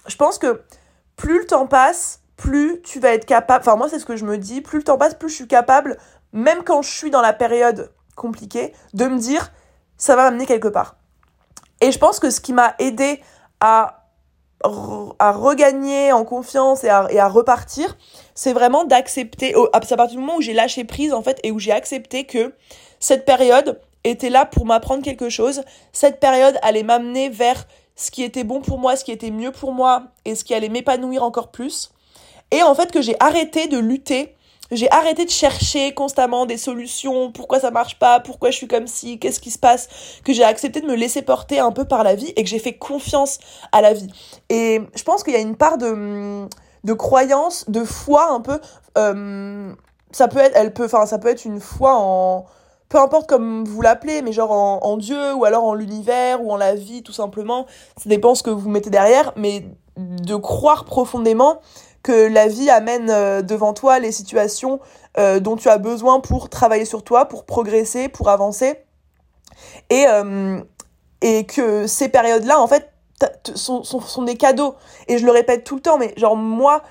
je 0.06 0.16
pense 0.16 0.36
que 0.36 0.60
plus 1.16 1.38
le 1.38 1.46
temps 1.46 1.66
passe, 1.66 2.20
plus 2.42 2.80
tu 2.82 2.98
vas 2.98 3.14
être 3.14 3.24
capable, 3.24 3.62
enfin 3.62 3.76
moi 3.76 3.88
c'est 3.88 4.00
ce 4.00 4.04
que 4.04 4.16
je 4.16 4.24
me 4.24 4.36
dis, 4.36 4.60
plus 4.62 4.78
le 4.78 4.84
temps 4.84 4.98
passe, 4.98 5.14
plus 5.14 5.28
je 5.28 5.36
suis 5.36 5.46
capable, 5.46 5.96
même 6.32 6.64
quand 6.64 6.82
je 6.82 6.90
suis 6.90 7.10
dans 7.10 7.20
la 7.20 7.32
période 7.32 7.92
compliquée, 8.16 8.72
de 8.94 9.06
me 9.06 9.18
dire 9.18 9.52
ça 9.96 10.16
va 10.16 10.24
m'amener 10.24 10.46
quelque 10.46 10.66
part. 10.66 10.96
Et 11.80 11.92
je 11.92 11.98
pense 11.98 12.18
que 12.18 12.30
ce 12.30 12.40
qui 12.40 12.52
m'a 12.52 12.74
aidé 12.80 13.22
à, 13.60 14.08
à 14.64 15.32
regagner 15.32 16.10
en 16.10 16.24
confiance 16.24 16.82
et 16.82 16.88
à, 16.88 17.06
et 17.10 17.20
à 17.20 17.28
repartir, 17.28 17.96
c'est 18.34 18.52
vraiment 18.52 18.84
d'accepter, 18.84 19.54
à 19.72 19.78
partir 19.78 20.08
du 20.08 20.18
moment 20.18 20.36
où 20.36 20.40
j'ai 20.40 20.52
lâché 20.52 20.82
prise 20.82 21.14
en 21.14 21.22
fait 21.22 21.38
et 21.44 21.52
où 21.52 21.60
j'ai 21.60 21.72
accepté 21.72 22.24
que 22.24 22.54
cette 22.98 23.24
période 23.24 23.80
était 24.02 24.30
là 24.30 24.46
pour 24.46 24.66
m'apprendre 24.66 25.04
quelque 25.04 25.28
chose, 25.28 25.62
cette 25.92 26.18
période 26.18 26.58
allait 26.62 26.82
m'amener 26.82 27.28
vers 27.28 27.68
ce 27.94 28.10
qui 28.10 28.24
était 28.24 28.42
bon 28.42 28.62
pour 28.62 28.78
moi, 28.78 28.96
ce 28.96 29.04
qui 29.04 29.12
était 29.12 29.30
mieux 29.30 29.52
pour 29.52 29.72
moi 29.72 30.08
et 30.24 30.34
ce 30.34 30.42
qui 30.42 30.54
allait 30.54 30.68
m'épanouir 30.68 31.22
encore 31.22 31.52
plus. 31.52 31.92
Et 32.52 32.62
en 32.62 32.74
fait 32.74 32.92
que 32.92 33.02
j'ai 33.02 33.16
arrêté 33.18 33.66
de 33.66 33.78
lutter, 33.78 34.36
j'ai 34.70 34.90
arrêté 34.90 35.24
de 35.24 35.30
chercher 35.30 35.92
constamment 35.92 36.46
des 36.46 36.56
solutions, 36.56 37.32
pourquoi 37.32 37.60
ça 37.60 37.70
marche 37.70 37.98
pas, 37.98 38.20
pourquoi 38.20 38.50
je 38.50 38.56
suis 38.56 38.68
comme 38.68 38.86
ci, 38.86 39.18
qu'est-ce 39.18 39.40
qui 39.40 39.50
se 39.50 39.58
passe, 39.58 39.88
que 40.24 40.32
j'ai 40.32 40.44
accepté 40.44 40.80
de 40.80 40.86
me 40.86 40.94
laisser 40.94 41.22
porter 41.22 41.58
un 41.58 41.72
peu 41.72 41.84
par 41.84 42.04
la 42.04 42.14
vie 42.14 42.32
et 42.36 42.44
que 42.44 42.48
j'ai 42.48 42.58
fait 42.58 42.74
confiance 42.74 43.38
à 43.72 43.80
la 43.80 43.94
vie. 43.94 44.10
Et 44.50 44.80
je 44.94 45.02
pense 45.02 45.24
qu'il 45.24 45.32
y 45.32 45.36
a 45.36 45.40
une 45.40 45.56
part 45.56 45.78
de, 45.78 46.46
de 46.84 46.92
croyance, 46.92 47.68
de 47.68 47.84
foi 47.84 48.30
un 48.30 48.40
peu, 48.40 48.60
euh, 48.98 49.72
ça 50.10 50.28
peut 50.28 50.38
être, 50.38 50.52
elle 50.54 50.72
peut, 50.74 50.84
enfin 50.84 51.06
ça 51.06 51.18
peut 51.18 51.28
être 51.28 51.44
une 51.44 51.60
foi 51.60 51.96
en 51.96 52.44
peu 52.90 52.98
importe 52.98 53.26
comme 53.26 53.64
vous 53.64 53.80
l'appelez, 53.80 54.20
mais 54.20 54.32
genre 54.32 54.52
en, 54.52 54.80
en, 54.82 54.98
Dieu 54.98 55.32
ou 55.32 55.46
alors 55.46 55.64
en 55.64 55.72
l'univers 55.72 56.44
ou 56.44 56.52
en 56.52 56.58
la 56.58 56.74
vie 56.74 57.02
tout 57.02 57.14
simplement. 57.14 57.64
Ça 57.96 58.10
dépend 58.10 58.34
ce 58.34 58.42
que 58.42 58.50
vous 58.50 58.68
mettez 58.68 58.90
derrière, 58.90 59.32
mais 59.36 59.64
de 59.96 60.36
croire 60.36 60.84
profondément 60.84 61.60
que 62.02 62.28
la 62.28 62.48
vie 62.48 62.70
amène 62.70 63.10
euh, 63.10 63.42
devant 63.42 63.72
toi 63.72 63.98
les 63.98 64.12
situations 64.12 64.80
euh, 65.18 65.40
dont 65.40 65.56
tu 65.56 65.68
as 65.68 65.78
besoin 65.78 66.20
pour 66.20 66.48
travailler 66.48 66.84
sur 66.84 67.04
toi, 67.04 67.26
pour 67.26 67.44
progresser, 67.44 68.08
pour 68.08 68.28
avancer. 68.28 68.84
Et, 69.90 70.06
euh, 70.08 70.60
et 71.20 71.46
que 71.46 71.86
ces 71.86 72.08
périodes-là, 72.08 72.60
en 72.60 72.66
fait, 72.66 72.90
sont, 73.54 73.84
sont, 73.84 74.00
sont, 74.00 74.22
des 74.22 74.36
cadeaux. 74.36 74.74
Et 75.06 75.18
je 75.18 75.24
le 75.24 75.30
répète 75.30 75.62
tout 75.62 75.76
le 75.76 75.80
temps, 75.80 75.98
mais 75.98 76.12
genre 76.16 76.36
moi, 76.36 76.82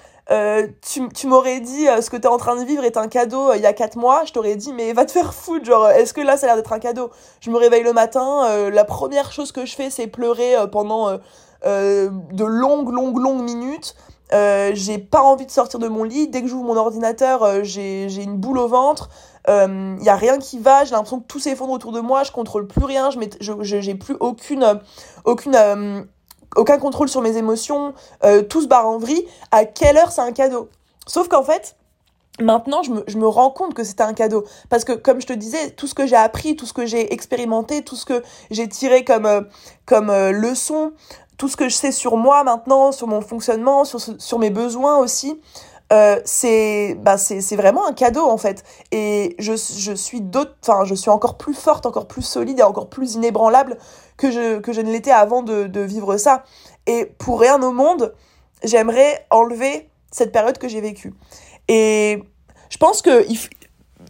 tu, 0.82 1.10
tu 1.10 1.28
m'aurais 1.28 1.60
dit 1.60 1.88
ce 2.02 2.10
que 2.10 2.16
tu 2.16 2.24
es 2.24 2.28
en 2.28 2.38
train 2.38 2.56
de 2.56 2.64
vivre 2.64 2.86
est 2.86 2.96
un 2.96 3.10
cadeau 3.10 3.52
il 3.54 3.60
y 3.60 3.66
a 3.66 3.74
4 3.74 3.98
mois, 3.98 4.24
je 4.24 4.32
t'aurais 4.32 4.56
dit 4.56 4.72
mais 4.72 4.94
va 4.94 5.04
te 5.04 5.12
faire 5.12 5.34
foutre, 5.34 5.66
genre 5.66 5.90
est-ce 5.90 6.14
que 6.14 6.22
là 6.22 6.38
ça 6.38 6.46
a 6.46 6.48
l'air 6.48 6.56
d'être 6.56 6.72
un 6.72 6.80
cadeau? 6.80 7.10
Je 7.42 7.52
me 7.52 7.58
réveille 7.58 7.84
le 7.84 7.92
matin, 7.92 8.70
la 8.70 8.86
première 8.86 9.34
chose 9.34 9.52
que 9.52 9.66
je 9.66 9.76
fais 9.76 9.90
c'est 9.90 10.08
pleurer 10.08 10.56
pendant 10.72 11.20
de 11.66 12.46
longues, 12.46 12.94
longues, 12.94 13.20
longues 13.20 13.44
minutes. 13.44 13.94
Euh, 14.34 14.72
j'ai 14.74 14.98
pas 14.98 15.22
envie 15.22 15.46
de 15.46 15.52
sortir 15.52 15.80
de 15.80 15.88
mon 15.88 16.04
lit. 16.04 16.28
Dès 16.28 16.42
que 16.42 16.48
j'ouvre 16.48 16.64
mon 16.64 16.78
ordinateur, 16.78 17.44
euh, 17.44 17.60
j'ai 17.64 18.24
une 18.24 18.38
boule 18.38 18.58
au 18.58 18.68
ventre. 18.68 19.10
Il 19.48 19.52
euh, 19.52 19.98
y 20.02 20.10
a 20.10 20.16
rien 20.16 20.38
qui 20.38 20.60
va. 20.60 20.86
J'ai 20.86 20.92
l'impression 20.92 21.20
que 21.20 21.28
tout 21.28 21.40
s'effondre 21.40 21.74
autour 21.74 21.92
de 21.92 22.00
moi. 22.00 22.24
Je 22.24 22.32
contrôle 22.32 22.68
plus 22.68 22.86
rien. 22.86 23.10
Je 23.10 23.20
j'ai 23.62 23.96
plus 23.96 24.16
aucune 24.20 24.80
aucune 25.26 25.56
euh, 25.56 26.02
aucun 26.56 26.78
contrôle 26.78 27.10
sur 27.10 27.22
mes 27.22 27.38
émotions. 27.38 27.94
tout 28.50 28.62
se 28.62 28.68
barre 28.68 28.88
en 28.88 28.98
vrille. 28.98 29.26
À 29.52 29.66
quelle 29.66 29.98
heure 29.98 30.12
c'est 30.12 30.22
un 30.22 30.32
cadeau? 30.32 30.70
Sauf 31.08 31.28
qu'en 31.28 31.44
fait. 31.44 31.76
Maintenant, 32.40 32.82
je 32.82 32.92
me, 32.92 33.04
je 33.08 33.18
me 33.18 33.28
rends 33.28 33.52
compte 33.52 33.74
que 33.74 33.84
c'était 33.84 34.04
un 34.04 34.14
cadeau. 34.14 34.46
Parce 34.70 34.86
que, 34.86 34.94
comme 34.94 35.20
je 35.22 35.28
te 35.28 35.34
disais, 35.34 35.72
tout 35.72 35.86
ce 35.86 35.94
que 35.94 36.08
j'ai 36.08 36.16
appris, 36.16 36.56
tout 36.56 36.66
ce 36.66 36.74
que 36.74 36.86
j'ai 36.86 37.14
expérimenté, 37.14 37.84
tout 37.84 37.98
ce 37.98 38.06
que 38.06 38.24
j'ai 38.50 38.68
tiré 38.70 39.04
comme, 39.04 39.48
comme 39.86 40.08
leçon, 40.30 40.94
tout 41.42 41.48
ce 41.48 41.58
que 41.58 41.70
je 41.70 41.74
sais 41.74 41.92
sur 41.92 42.18
moi 42.18 42.44
maintenant, 42.44 42.92
sur 42.92 43.08
mon 43.08 43.20
fonctionnement, 43.20 43.84
sur, 43.84 44.00
sur 44.00 44.38
mes 44.38 44.52
besoins 44.52 45.00
aussi, 45.00 45.42
euh, 45.92 46.22
c'est 46.24 46.96
bah 47.00 47.18
c'est 47.18 47.56
vraiment 47.56 47.84
un 47.88 47.94
cadeau 47.94 48.30
en 48.30 48.38
fait. 48.38 48.64
Et 48.92 49.36
je, 49.40 49.54
je 49.54 49.92
suis 49.94 50.24
enfin 50.62 50.86
je 50.86 50.94
suis 50.94 51.10
encore 51.10 51.40
plus 51.40 51.56
forte 51.56 51.88
encore 51.88 52.08
plus 52.08 52.22
solide 52.22 52.60
et 52.60 52.62
encore 52.62 52.90
plus 52.90 53.16
inébranlable 53.16 53.80
que 54.18 54.30
je 54.30 54.60
que 54.60 54.72
je 54.72 54.82
ne 54.82 54.92
l'étais 54.92 55.10
avant 55.10 55.42
de, 55.42 55.66
de 55.66 55.82
vivre 55.82 56.16
ça. 56.18 56.44
Et 56.86 57.06
pour 57.06 57.40
rien 57.40 57.60
au 57.64 57.72
monde 57.72 58.14
j'aimerais 58.64 59.26
enlever 59.32 59.90
cette 60.12 60.32
période 60.32 60.60
que 60.60 60.68
j'ai 60.68 60.80
vécue. 60.80 61.12
Et 61.68 62.22
je 62.70 62.78
pense 62.78 63.02
que 63.02 63.26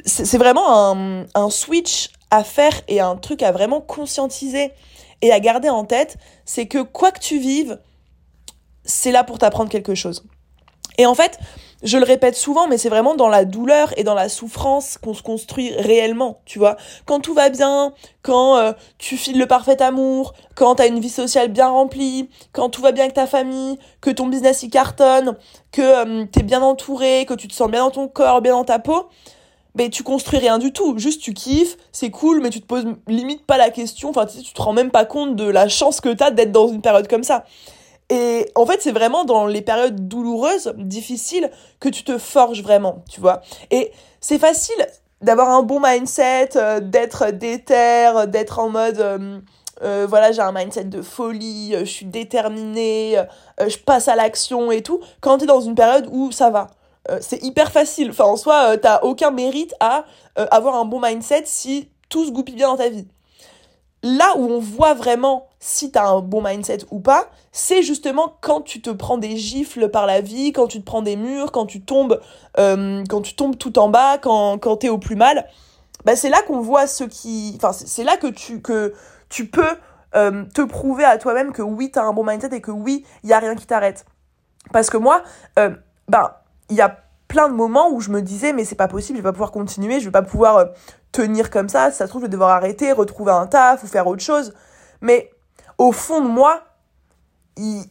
c'est 0.05 0.38
vraiment 0.38 0.67
un, 0.91 1.25
un 1.33 1.50
switch 1.50 2.11
à 2.29 2.43
faire 2.43 2.73
et 2.89 3.00
un 3.00 3.15
truc 3.15 3.41
à 3.41 3.53
vraiment 3.53 3.79
conscientiser 3.79 4.73
et 5.22 5.32
à 5.32 5.40
garder 5.40 5.70
en 5.70 5.86
tête, 5.86 6.18
c'est 6.46 6.68
que 6.68 6.82
quoi 6.82 7.12
que 7.12 7.20
tu 7.20 7.40
vives, 7.40 7.80
c'est 8.84 9.12
là 9.12 9.24
pour 9.24 9.38
t'apprendre 9.38 9.70
quelque 9.70 9.96
chose. 9.96 10.24
Et 10.98 11.06
en 11.06 11.16
fait, 11.16 11.40
je 11.84 11.98
le 11.98 12.04
répète 12.04 12.36
souvent, 12.36 12.68
mais 12.68 12.78
c'est 12.78 12.90
vraiment 12.90 13.16
dans 13.16 13.28
la 13.28 13.46
douleur 13.46 13.92
et 13.98 14.04
dans 14.04 14.13
la 14.13 14.30
souffrance 14.30 14.98
qu'on 14.98 15.13
se 15.13 15.24
construit 15.24 15.74
réellement, 15.74 16.42
tu 16.46 16.60
vois. 16.60 16.78
Quand 17.06 17.20
tout 17.20 17.34
va 17.34 17.50
bien, 17.50 17.94
quand 18.22 18.58
euh, 18.58 18.74
tu 19.00 19.18
files 19.18 19.40
le 19.40 19.48
parfait 19.48 19.82
amour, 19.82 20.34
quand 20.56 20.75
t'as 20.75 20.88
une 20.88 21.00
vie 21.00 21.10
sociale 21.10 21.48
bien 21.48 21.70
remplie, 21.70 22.30
quand 22.51 22.70
tout 22.70 22.82
va 22.82 22.92
bien 22.92 23.06
avec 23.06 23.16
ta 23.16 23.25
famille, 23.25 23.80
que 24.00 24.12
ton 24.12 24.28
business 24.28 24.62
y 24.63 24.70
cartonne, 24.70 25.38
que 25.72 25.82
euh, 25.82 26.25
t'es 26.32 26.44
bien 26.44 26.62
entouré, 26.62 27.25
que 27.28 27.34
tu 27.34 27.48
te 27.48 27.54
sens 27.54 27.70
bien 27.72 27.82
dans 27.86 27.92
ton 27.92 28.08
corps, 28.08 28.42
bien 28.42 28.54
dans 28.54 28.66
ta 28.66 28.78
peau, 28.78 29.08
ben 29.75 29.90
tu 29.90 30.04
construis 30.04 30.40
rien 30.40 30.58
du 30.58 30.74
tout. 30.74 30.98
Juste 30.98 31.22
tu 31.22 31.34
kiffes, 31.34 31.78
c'est 31.92 32.10
cool, 32.10 32.42
mais 32.42 32.50
tu 32.50 32.62
te 32.62 32.66
poses 32.66 32.86
limite 33.08 33.46
pas 33.46 33.58
la 33.58 33.70
question, 33.70 34.10
enfin 34.10 34.25
tu, 34.25 34.42
tu 34.42 34.54
te 34.54 34.62
rends 34.62 34.74
même 34.74 34.92
pas 34.92 35.06
compte 35.06 35.36
de 35.36 35.46
la 35.46 35.68
chance 35.68 36.01
que 36.01 36.10
t'as 36.10 36.32
d'être 36.32 36.51
dans 36.51 36.68
une 36.68 36.82
période 36.82 37.08
comme 37.08 37.24
ça. 37.24 37.46
Et 38.12 38.51
en 38.56 38.66
fait, 38.66 38.82
c'est 38.82 38.92
vraiment 38.92 39.24
dans 39.24 39.48
les 39.48 39.62
périodes 39.62 40.10
douloureuses, 40.10 40.74
difficiles, 40.75 41.50
que 41.80 41.88
tu 41.88 42.04
te 42.04 42.18
forges 42.18 42.62
vraiment, 42.62 43.06
tu 43.10 43.22
vois. 43.22 43.42
Et 43.72 43.94
c'est 44.20 44.38
facile 44.38 44.86
d'avoir 45.22 45.50
un 45.50 45.63
bon 45.63 45.80
mindset, 45.82 46.58
euh, 46.58 46.82
d'être 46.82 47.32
déter, 47.32 48.12
d'être 48.28 48.60
en 48.60 48.70
mode... 48.70 49.00
Euh, 49.00 49.40
euh, 49.84 50.06
voilà, 50.08 50.32
j'ai 50.32 50.42
un 50.42 50.51
mindset 50.51 50.84
de 50.84 51.01
folie, 51.01 51.74
je 51.80 51.86
suis 51.86 52.06
déterminée, 52.06 53.20
je 53.60 53.78
passe 53.78 54.10
à 54.10 54.16
l'action 54.16 54.72
et 54.72 54.84
tout, 54.84 55.00
quand 55.22 55.40
tu 55.40 55.46
es 55.46 55.48
dans 55.48 55.62
une 55.62 55.74
période 55.74 56.08
où 56.12 56.32
ça 56.32 56.51
va. 56.51 56.68
C'est 57.20 57.43
hyper 57.43 57.72
facile. 57.72 58.12
Enfin, 58.12 58.25
en 58.25 58.38
soi, 58.38 58.77
t'as 58.77 59.01
aucun 59.01 59.31
mérite 59.31 59.74
à 59.79 60.05
avoir 60.36 60.75
un 60.75 60.86
bon 60.86 61.01
mindset 61.01 61.43
si 61.46 61.89
tout 62.10 62.25
se 62.25 62.31
goupille 62.31 62.55
bien 62.55 62.67
dans 62.67 62.77
ta 62.77 62.89
vie 62.89 63.08
là 64.03 64.36
où 64.38 64.46
on 64.46 64.60
voit 64.60 64.93
vraiment 64.93 65.48
si 65.60 65.91
t'as 65.91 66.08
un 66.08 66.22
bon 66.22 66.41
mindset 66.41 66.79
ou 66.89 67.00
pas, 67.00 67.29
c'est 67.51 67.84
justement 67.84 68.36
quand 68.41 68.62
tu 68.62 68.81
te 68.81 68.89
prends 68.89 69.17
des 69.17 69.38
gifles 69.38 69.89
par 69.89 70.08
la 70.08 70.22
vie, 70.22 70.53
quand 70.53 70.67
tu 70.67 70.79
te 70.79 70.86
prends 70.86 71.01
des 71.01 71.15
murs, 71.15 71.51
quand 71.51 71.65
tu 71.65 71.81
tombes, 71.81 72.20
euh, 72.58 73.03
quand 73.08 73.22
tu 73.22 73.36
tombes 73.36 73.58
tout 73.58 73.77
en 73.77 73.89
bas, 73.89 74.17
quand, 74.17 74.58
quand 74.58 74.77
t'es 74.77 74.89
au 74.89 74.98
plus 74.98 75.15
mal. 75.15 75.48
Bah 76.03 76.15
c'est 76.15 76.29
là 76.29 76.41
qu'on 76.41 76.62
voit 76.62 76.88
ce 76.88 77.03
qui, 77.03 77.53
enfin 77.58 77.74
c'est 77.74 78.03
là 78.03 78.17
que 78.17 78.25
tu 78.25 78.60
que 78.62 78.96
tu 79.29 79.48
peux 79.48 79.77
euh, 80.15 80.46
te 80.46 80.62
prouver 80.62 81.05
à 81.05 81.20
toi-même 81.20 81.51
que 81.51 81.62
oui 81.62 81.91
t'as 81.91 82.03
un 82.03 82.12
bon 82.12 82.24
mindset 82.24 82.55
et 82.55 82.62
que 82.62 82.72
oui 82.72 83.05
il 83.24 83.29
y 83.29 83.34
a 83.34 83.39
rien 83.39 83.55
qui 83.55 83.67
t'arrête. 83.67 84.05
Parce 84.74 84.89
que 84.89 84.98
moi, 84.98 85.22
euh, 85.60 85.70
bah 86.08 86.40
il 86.72 86.78
y 86.78 86.82
a 86.82 86.98
plein 87.28 87.48
de 87.48 87.54
moments 87.54 87.92
où 87.92 88.01
je 88.01 88.10
me 88.10 88.22
disais 88.22 88.54
mais 88.54 88.66
c'est 88.66 88.75
pas 88.75 88.88
possible, 88.88 89.18
je 89.18 89.22
vais 89.22 89.30
pas 89.30 89.34
pouvoir 89.34 89.51
continuer, 89.51 90.00
je 90.00 90.06
vais 90.06 90.12
pas 90.12 90.22
pouvoir 90.22 90.58
euh, 90.58 90.66
tenir 91.12 91.50
comme 91.50 91.70
ça, 91.70 91.92
ça 91.92 92.06
se 92.06 92.10
trouve 92.10 92.22
je 92.22 92.25
vais 92.25 92.32
devoir 92.32 92.50
arrêter, 92.50 92.92
retrouver 92.92 93.32
un 93.32 93.46
taf 93.46 93.84
ou 93.84 93.88
faire 93.88 94.08
autre 94.08 94.24
chose. 94.24 94.54
Mais 95.01 95.32
au 95.78 95.92
fond 95.92 96.22
de 96.22 96.28
moi, 96.28 96.63
il, 97.58 97.84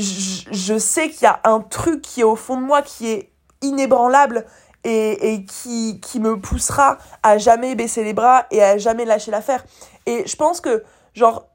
je, 0.00 0.78
sais 0.78 1.08
qu'il 1.08 1.22
y 1.22 1.26
a 1.26 1.40
un 1.44 1.60
truc 1.60 2.02
qui 2.02 2.20
est 2.20 2.24
au 2.24 2.36
fond 2.36 2.60
de 2.60 2.66
moi 2.66 2.82
qui 2.82 3.08
est 3.08 3.30
inébranlable 3.62 4.44
et, 4.82 5.32
et 5.32 5.44
qui, 5.44 6.00
qui 6.00 6.20
me 6.20 6.38
poussera 6.38 6.98
à 7.22 7.38
jamais 7.38 7.74
baisser 7.74 8.04
les 8.04 8.12
bras 8.12 8.46
et 8.50 8.62
à 8.62 8.76
jamais 8.76 9.04
lâcher 9.04 9.30
l'affaire. 9.30 9.64
Et 10.06 10.26
je 10.26 10.36
pense 10.36 10.60
que, 10.60 10.82
genre, 11.14 11.48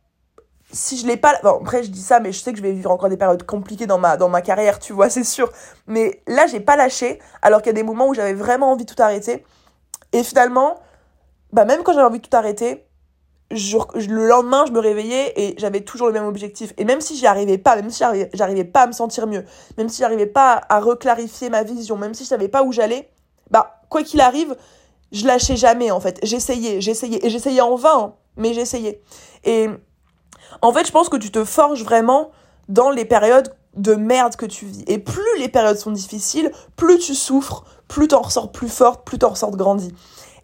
si 0.71 0.97
je 0.97 1.07
l'ai 1.07 1.17
pas 1.17 1.33
bon, 1.43 1.59
après 1.61 1.83
je 1.83 1.89
dis 1.89 2.01
ça 2.01 2.19
mais 2.19 2.31
je 2.31 2.39
sais 2.39 2.51
que 2.51 2.57
je 2.57 2.63
vais 2.63 2.71
vivre 2.71 2.91
encore 2.91 3.09
des 3.09 3.17
périodes 3.17 3.43
compliquées 3.43 3.87
dans 3.87 3.97
ma 3.97 4.17
dans 4.17 4.29
ma 4.29 4.41
carrière 4.41 4.79
tu 4.79 4.93
vois 4.93 5.09
c'est 5.09 5.23
sûr. 5.23 5.51
Mais 5.87 6.21
là 6.27 6.47
j'ai 6.47 6.59
pas 6.59 6.75
lâché 6.75 7.19
alors 7.41 7.61
qu'il 7.61 7.67
y 7.67 7.75
a 7.75 7.81
des 7.81 7.83
moments 7.83 8.07
où 8.07 8.13
j'avais 8.13 8.33
vraiment 8.33 8.71
envie 8.71 8.85
de 8.85 8.93
tout 8.93 9.01
arrêter. 9.01 9.45
Et 10.13 10.23
finalement 10.23 10.75
bah 11.51 11.65
même 11.65 11.83
quand 11.83 11.93
j'avais 11.93 12.05
envie 12.05 12.19
de 12.19 12.27
tout 12.27 12.35
arrêter 12.35 12.85
je, 13.51 13.77
le 14.07 14.27
lendemain 14.27 14.65
je 14.67 14.71
me 14.71 14.79
réveillais 14.79 15.33
et 15.35 15.55
j'avais 15.57 15.81
toujours 15.81 16.07
le 16.07 16.13
même 16.13 16.25
objectif. 16.25 16.73
Et 16.77 16.85
même 16.85 17.01
si 17.01 17.17
j'y 17.17 17.25
arrivais 17.25 17.57
pas 17.57 17.75
même 17.75 17.89
si 17.89 18.03
j'arrivais 18.33 18.65
pas 18.65 18.81
à 18.81 18.87
me 18.87 18.91
sentir 18.91 19.25
mieux 19.25 19.45
même 19.77 19.89
si 19.89 20.01
j'arrivais 20.01 20.27
pas 20.27 20.61
à 20.69 20.79
reclarifier 20.79 21.49
ma 21.49 21.63
vision 21.63 21.97
même 21.97 22.13
si 22.13 22.23
je 22.23 22.29
savais 22.29 22.47
pas 22.47 22.63
où 22.63 22.71
j'allais 22.71 23.09
bah 23.49 23.81
quoi 23.89 24.03
qu'il 24.03 24.21
arrive 24.21 24.55
je 25.11 25.25
lâchais 25.25 25.55
jamais 25.55 25.89
en 25.89 25.99
fait. 25.99 26.19
J'essayais 26.21 26.79
j'essayais 26.81 27.25
et 27.25 27.31
j'essayais 27.31 27.61
en 27.61 27.75
vain 27.75 27.99
hein, 27.99 28.13
mais 28.37 28.53
j'essayais. 28.53 29.01
Et 29.43 29.67
en 30.61 30.73
fait, 30.73 30.85
je 30.85 30.91
pense 30.91 31.09
que 31.09 31.17
tu 31.17 31.31
te 31.31 31.43
forges 31.43 31.83
vraiment 31.83 32.31
dans 32.67 32.89
les 32.89 33.05
périodes 33.05 33.53
de 33.75 33.95
merde 33.95 34.35
que 34.35 34.45
tu 34.45 34.65
vis. 34.65 34.83
Et 34.87 34.97
plus 34.97 35.39
les 35.39 35.47
périodes 35.47 35.77
sont 35.77 35.91
difficiles, 35.91 36.51
plus 36.75 36.97
tu 36.99 37.15
souffres, 37.15 37.63
plus 37.87 38.07
t'en 38.07 38.21
ressors 38.21 38.51
plus 38.51 38.69
forte, 38.69 39.05
plus 39.05 39.19
t'en 39.19 39.29
ressors 39.29 39.55
grandi. 39.55 39.93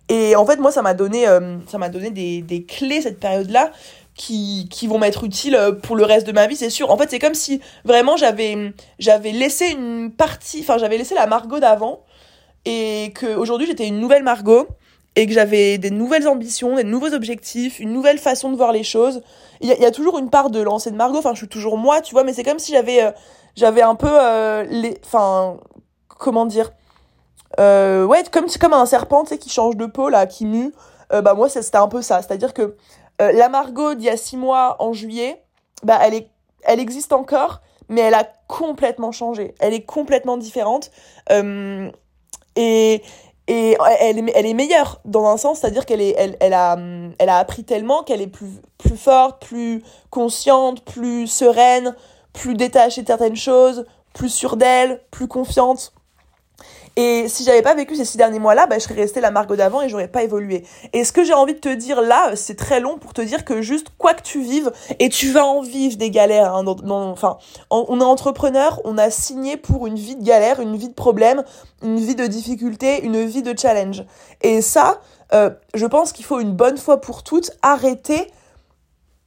Et 0.10 0.36
en 0.36 0.46
fait, 0.46 0.58
moi, 0.58 0.72
ça 0.72 0.82
m'a 0.82 0.94
donné, 0.94 1.28
euh, 1.28 1.58
ça 1.68 1.78
m'a 1.78 1.90
donné 1.90 2.12
des, 2.12 2.42
des 2.42 2.64
clés, 2.64 3.02
cette 3.02 3.20
période-là, 3.20 3.72
qui, 4.14 4.68
qui 4.70 4.88
vont 4.88 4.98
m'être 4.98 5.24
utiles 5.24 5.56
euh, 5.56 5.72
pour 5.72 5.96
le 5.96 6.06
reste 6.06 6.26
de 6.26 6.32
ma 6.32 6.48
vie, 6.48 6.56
c'est 6.56 6.70
sûr. 6.70 6.92
En 6.92 6.98
fait, 6.98 7.10
c'est 7.10 7.20
comme 7.20 7.34
si 7.34 7.60
vraiment 7.84 8.16
j'avais, 8.16 8.74
j'avais 9.00 9.32
laissé 9.32 9.68
une 9.68 10.12
partie, 10.12 10.62
enfin, 10.62 10.78
j'avais 10.78 10.98
laissé 10.98 11.16
la 11.16 11.28
Margot 11.28 11.60
d'avant, 11.60 12.04
et 12.66 13.14
qu'aujourd'hui, 13.20 13.68
j'étais 13.68 13.88
une 13.88 14.00
nouvelle 14.00 14.24
Margot, 14.24 14.68
et 15.16 15.28
que 15.28 15.34
j'avais 15.34 15.78
des 15.78 15.92
nouvelles 15.92 16.28
ambitions, 16.28 16.76
des 16.76 16.84
nouveaux 16.84 17.14
objectifs, 17.14 17.80
une 17.80 17.94
nouvelle 17.94 18.18
façon 18.18 18.52
de 18.52 18.58
voir 18.58 18.72
les 18.72 18.84
choses. 18.84 19.22
Il 19.62 19.70
y, 19.70 19.86
a 19.86 19.92
toujours 19.92 20.20
une 20.20 20.30
part 20.30 20.50
de 20.50 20.60
l'ancienne 20.60 20.96
Margot, 20.96 21.20
enfin 21.20 21.34
je 21.34 21.38
suis 21.38 21.48
toujours 21.48 21.78
moi, 21.78 22.02
tu 22.02 22.14
vois, 22.14 22.26
mais 22.26 22.34
c'est 22.34 22.44
comme 22.44 22.60
si 22.60 22.74
j'avais 22.74 23.02
euh, 23.02 23.88
un 23.88 23.96
peu 23.96 24.10
euh, 24.12 24.64
les 24.64 24.98
enfin 25.06 25.58
comment 26.08 26.46
dire 26.46 26.72
euh, 27.60 28.06
ouais, 28.06 28.24
comme 28.30 28.48
comme 28.60 28.74
un 28.74 28.86
serpent, 28.86 29.24
tu 29.24 29.30
sais 29.30 29.38
qui 29.38 29.50
change 29.50 29.78
de 29.78 29.86
peau 29.86 30.10
là, 30.10 30.26
qui 30.26 30.46
mue. 30.46 30.74
bah 31.10 31.34
moi 31.34 31.48
c'était 31.48 31.78
un 31.78 31.88
peu 31.88 32.02
ça, 32.02 32.22
c'est-à-dire 32.22 32.54
que 32.54 32.76
la 33.20 33.48
Margot 33.48 33.94
d'il 33.94 34.06
y 34.06 34.10
a 34.10 34.18
six 34.18 34.36
mois 34.36 34.76
en 34.80 34.92
juillet, 34.92 35.42
bah 35.84 35.98
elle 36.02 36.14
est 36.14 36.30
elle 36.64 36.82
existe 36.82 37.14
encore, 37.14 37.62
mais 37.88 38.02
elle 38.02 38.16
a 38.16 38.28
complètement 38.48 39.14
changé. 39.14 39.56
Elle 39.60 39.74
est 39.74 39.86
complètement 39.86 40.36
différente. 40.36 40.92
et 42.58 43.02
et 43.48 43.78
elle 44.00 44.18
est, 44.18 44.32
elle 44.36 44.46
est 44.46 44.54
meilleure 44.54 45.00
dans 45.06 45.28
un 45.28 45.38
sens, 45.38 45.60
c'est-à-dire 45.60 45.86
qu'elle 45.86 46.02
elle, 46.02 46.36
elle 46.40 46.54
a, 46.54 46.78
elle 47.20 47.30
a 47.30 47.38
appris 47.38 47.64
tellement 47.64 48.04
qu'elle 48.04 48.22
est 48.22 48.28
plus, 48.28 48.50
plus 48.78 48.98
forte, 48.98 49.46
plus 49.46 49.84
consciente, 50.10 50.84
plus 50.84 51.28
sereine, 51.28 51.96
plus 52.34 52.56
détachée 52.56 53.04
de 53.04 53.08
certaines 53.08 53.36
choses, 53.36 53.86
plus 54.14 54.30
sûre 54.30 54.58
d'elle, 54.58 55.02
plus 55.12 55.28
confiante. 55.28 55.94
Et 56.98 57.28
si 57.28 57.44
j'avais 57.44 57.62
pas 57.62 57.76
vécu 57.76 57.96
ces 57.96 58.06
six 58.06 58.18
derniers 58.18 58.40
mois-là, 58.40 58.68
bah, 58.68 58.78
je 58.78 58.84
serais 58.84 58.96
restée 58.96 59.20
la 59.20 59.32
Margot 59.32 59.56
d'avant 59.56 59.82
et 59.82 59.90
j'aurais 59.90 60.08
pas 60.08 60.24
évolué. 60.24 60.64
Et 60.94 61.04
ce 61.04 61.12
que 61.12 61.24
j'ai 61.24 61.34
envie 61.34 61.54
de 61.54 61.60
te 61.60 61.74
dire 61.74 62.02
là, 62.02 62.36
c'est 62.36 62.56
très 62.56 62.80
long 62.80 62.98
pour 62.98 63.14
te 63.14 63.22
dire 63.22 63.44
que 63.44 63.62
juste 63.62 63.88
quoi 63.98 64.14
que 64.14 64.22
tu 64.22 64.42
vives, 64.42 64.72
et 65.00 65.10
tu 65.10 65.32
vas 65.32 65.46
en 65.46 65.62
vivre 65.62 65.98
des 65.98 66.10
galères. 66.10 66.56
Hein, 66.56 66.66
enfin, 66.66 67.38
on 67.70 68.00
est 68.00 68.04
entrepreneur, 68.04 68.80
on 68.86 68.98
a 68.98 69.10
signé 69.10 69.58
pour 69.58 69.88
une 69.88 69.96
vie 69.96 70.16
de 70.16 70.24
galère, 70.24 70.60
une 70.62 70.78
vie 70.78 70.90
de 70.90 70.94
problème, 70.94 71.44
une 71.84 72.00
vie 72.00 72.16
de 72.16 72.28
difficulté, 72.28 73.04
une 73.04 73.26
vie 73.26 73.44
de 73.44 73.58
challenge. 73.58 74.04
Et 74.42 74.62
ça, 74.62 75.02
euh, 75.34 75.50
je 75.74 75.86
pense 75.86 76.14
qu'il 76.14 76.26
faut 76.26 76.40
une 76.40 76.54
bonne 76.54 76.78
fois 76.78 77.02
pour 77.02 77.24
toutes 77.24 77.52
arrêter 77.62 78.28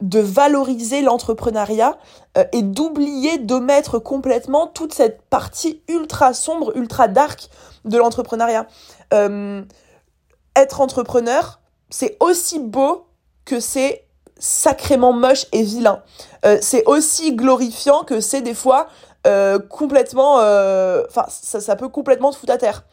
de 0.00 0.20
valoriser 0.20 1.02
l'entrepreneuriat 1.02 1.98
euh, 2.36 2.44
et 2.52 2.62
d'oublier 2.62 3.38
d'omettre 3.38 3.98
complètement 3.98 4.66
toute 4.66 4.94
cette 4.94 5.22
partie 5.22 5.82
ultra 5.88 6.34
sombre, 6.34 6.76
ultra 6.76 7.08
dark 7.08 7.48
de 7.84 7.98
l'entrepreneuriat. 7.98 8.66
Euh, 9.12 9.62
être 10.54 10.80
entrepreneur, 10.80 11.60
c'est 11.90 12.16
aussi 12.20 12.58
beau 12.60 13.06
que 13.44 13.60
c'est 13.60 14.04
sacrément 14.38 15.12
moche 15.12 15.46
et 15.52 15.62
vilain. 15.62 16.02
Euh, 16.46 16.58
c'est 16.60 16.84
aussi 16.84 17.34
glorifiant 17.34 18.04
que 18.04 18.20
c'est 18.20 18.42
des 18.42 18.54
fois 18.54 18.88
complètement... 19.68 20.36
Enfin, 20.36 21.26
ça, 21.28 21.60
ça, 21.60 21.76
peut 21.76 21.90
complètement 21.90 22.30
te 22.30 22.36
foutre 22.36 22.54
à 22.54 22.56
terre. 22.56 22.84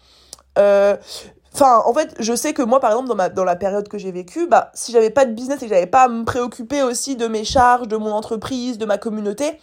Enfin, 1.56 1.84
en 1.86 1.94
fait, 1.94 2.14
je 2.20 2.36
sais 2.36 2.52
que 2.52 2.62
moi, 2.62 2.82
par 2.82 2.92
exemple, 2.92 3.08
dans, 3.08 3.16
ma, 3.16 3.30
dans 3.30 3.46
la 3.46 3.56
période 3.56 3.88
que 3.88 3.98
j'ai 3.98 4.12
vécue, 4.12 4.46
bah, 4.46 4.72
si 4.74 4.92
j'avais 4.92 5.10
pas 5.10 5.24
de 5.24 5.32
business 5.32 5.64
et 5.64 5.68
que 5.68 5.74
j'avais 5.74 5.86
pas 5.86 6.04
à 6.04 6.08
me 6.10 6.26
préoccuper 6.26 6.84
aussi 6.84 7.16
de 7.16 7.28
mes 7.28 7.46
charges, 7.46 7.88
de 7.88 7.96
mon 7.96 8.12
entreprise, 8.12 8.78
de 8.78 8.86
ma 8.86 8.98
communauté, 8.98 9.58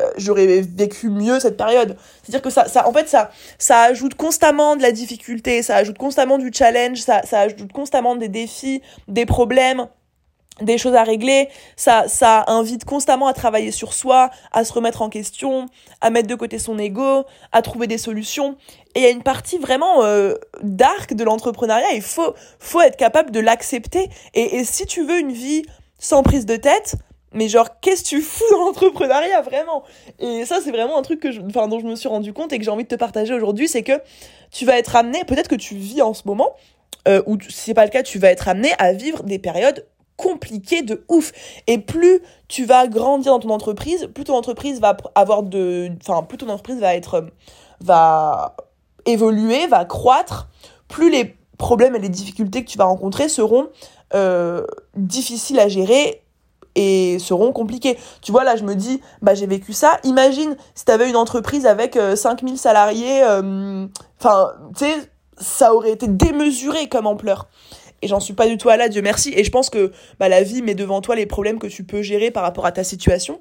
euh, 0.00 0.10
j'aurais 0.16 0.60
vécu 0.60 1.08
mieux 1.08 1.38
cette 1.38 1.56
période. 1.56 1.96
C'est-à-dire 2.24 2.42
que 2.42 2.50
ça, 2.50 2.66
ça, 2.66 2.88
en 2.88 2.92
fait, 2.92 3.08
ça, 3.08 3.30
ça 3.58 3.82
ajoute 3.82 4.16
constamment 4.16 4.74
de 4.74 4.82
la 4.82 4.90
difficulté, 4.90 5.62
ça 5.62 5.76
ajoute 5.76 5.98
constamment 5.98 6.36
du 6.36 6.50
challenge, 6.52 6.98
ça, 6.98 7.22
ça 7.22 7.42
ajoute 7.42 7.72
constamment 7.72 8.16
des 8.16 8.28
défis, 8.28 8.82
des 9.06 9.24
problèmes 9.24 9.86
des 10.60 10.78
choses 10.78 10.94
à 10.94 11.02
régler, 11.02 11.48
ça, 11.76 12.08
ça 12.08 12.44
invite 12.48 12.84
constamment 12.84 13.26
à 13.26 13.32
travailler 13.32 13.70
sur 13.70 13.92
soi, 13.92 14.30
à 14.52 14.64
se 14.64 14.72
remettre 14.72 15.02
en 15.02 15.08
question, 15.08 15.66
à 16.00 16.10
mettre 16.10 16.28
de 16.28 16.34
côté 16.34 16.58
son 16.58 16.78
ego, 16.78 17.24
à 17.52 17.62
trouver 17.62 17.86
des 17.86 17.98
solutions. 17.98 18.56
Et 18.94 19.00
il 19.00 19.02
y 19.02 19.06
a 19.06 19.10
une 19.10 19.22
partie 19.22 19.58
vraiment 19.58 20.02
euh, 20.04 20.34
dark 20.62 21.14
de 21.14 21.24
l'entrepreneuriat, 21.24 21.92
il 21.94 22.02
faut, 22.02 22.34
faut 22.58 22.80
être 22.80 22.96
capable 22.96 23.30
de 23.30 23.40
l'accepter. 23.40 24.08
Et, 24.34 24.56
et 24.56 24.64
si 24.64 24.86
tu 24.86 25.04
veux 25.04 25.18
une 25.18 25.32
vie 25.32 25.62
sans 25.98 26.22
prise 26.22 26.46
de 26.46 26.56
tête, 26.56 26.96
mais 27.32 27.48
genre, 27.48 27.80
qu'est-ce 27.80 28.02
que 28.02 28.08
tu 28.08 28.20
fous 28.20 28.44
dans 28.50 28.64
l'entrepreneuriat, 28.64 29.40
vraiment? 29.42 29.84
Et 30.18 30.44
ça, 30.44 30.58
c'est 30.62 30.72
vraiment 30.72 30.98
un 30.98 31.02
truc 31.02 31.20
que 31.20 31.30
je, 31.30 31.40
enfin, 31.40 31.68
dont 31.68 31.78
je 31.78 31.86
me 31.86 31.94
suis 31.94 32.08
rendu 32.08 32.32
compte 32.32 32.52
et 32.52 32.58
que 32.58 32.64
j'ai 32.64 32.70
envie 32.70 32.84
de 32.84 32.88
te 32.88 32.96
partager 32.96 33.32
aujourd'hui, 33.34 33.68
c'est 33.68 33.82
que 33.82 34.00
tu 34.50 34.64
vas 34.64 34.78
être 34.78 34.96
amené, 34.96 35.24
peut-être 35.24 35.48
que 35.48 35.54
tu 35.54 35.76
vis 35.76 36.02
en 36.02 36.12
ce 36.12 36.22
moment, 36.24 36.50
euh, 37.06 37.22
ou 37.26 37.40
si 37.40 37.52
c'est 37.52 37.74
pas 37.74 37.84
le 37.84 37.90
cas, 37.90 38.02
tu 38.02 38.18
vas 38.18 38.30
être 38.30 38.48
amené 38.48 38.72
à 38.78 38.92
vivre 38.92 39.22
des 39.22 39.38
périodes 39.38 39.86
compliqué 40.20 40.82
de 40.82 41.04
ouf. 41.08 41.32
Et 41.66 41.78
plus 41.78 42.20
tu 42.48 42.64
vas 42.64 42.86
grandir 42.86 43.32
dans 43.32 43.40
ton 43.40 43.50
entreprise, 43.50 44.08
plus 44.14 44.24
ton 44.24 44.36
entreprise 44.36 44.80
va 44.80 44.96
avoir 45.14 45.42
de, 45.42 45.90
enfin, 46.00 46.22
plus 46.22 46.38
ton 46.38 46.48
entreprise 46.48 46.80
va 46.80 46.94
être, 46.94 47.26
va 47.80 48.56
évoluer, 49.06 49.66
va 49.66 49.84
croître, 49.84 50.48
plus 50.88 51.10
les 51.10 51.36
problèmes 51.58 51.94
et 51.94 51.98
les 51.98 52.08
difficultés 52.08 52.64
que 52.64 52.70
tu 52.70 52.78
vas 52.78 52.84
rencontrer 52.84 53.28
seront 53.28 53.68
euh, 54.14 54.64
difficiles 54.96 55.60
à 55.60 55.68
gérer 55.68 56.22
et 56.74 57.18
seront 57.18 57.52
compliqués. 57.52 57.98
Tu 58.22 58.30
vois, 58.30 58.44
là, 58.44 58.56
je 58.56 58.64
me 58.64 58.74
dis, 58.74 59.00
bah, 59.22 59.34
j'ai 59.34 59.46
vécu 59.46 59.72
ça. 59.72 59.98
Imagine 60.04 60.56
si 60.74 60.84
tu 60.84 60.92
avais 60.92 61.08
une 61.08 61.16
entreprise 61.16 61.66
avec 61.66 61.98
5000 62.14 62.58
salariés, 62.58 63.22
enfin, 64.18 64.52
tu 64.76 64.84
sais, 64.84 65.10
ça 65.36 65.74
aurait 65.74 65.92
été 65.92 66.06
démesuré 66.06 66.88
comme 66.88 67.06
ampleur 67.06 67.48
et 68.02 68.08
j'en 68.08 68.20
suis 68.20 68.34
pas 68.34 68.46
du 68.46 68.56
tout 68.56 68.68
à 68.68 68.76
là, 68.76 68.88
Dieu 68.88 69.02
merci. 69.02 69.32
Et 69.36 69.44
je 69.44 69.50
pense 69.50 69.70
que 69.70 69.92
bah, 70.18 70.28
la 70.28 70.42
vie 70.42 70.62
met 70.62 70.74
devant 70.74 71.00
toi 71.00 71.16
les 71.16 71.26
problèmes 71.26 71.58
que 71.58 71.66
tu 71.66 71.84
peux 71.84 72.02
gérer 72.02 72.30
par 72.30 72.42
rapport 72.42 72.66
à 72.66 72.72
ta 72.72 72.84
situation. 72.84 73.40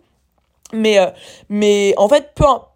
Mais, 0.74 1.00
euh, 1.00 1.08
mais 1.50 1.94
en 1.98 2.08
fait, 2.08 2.32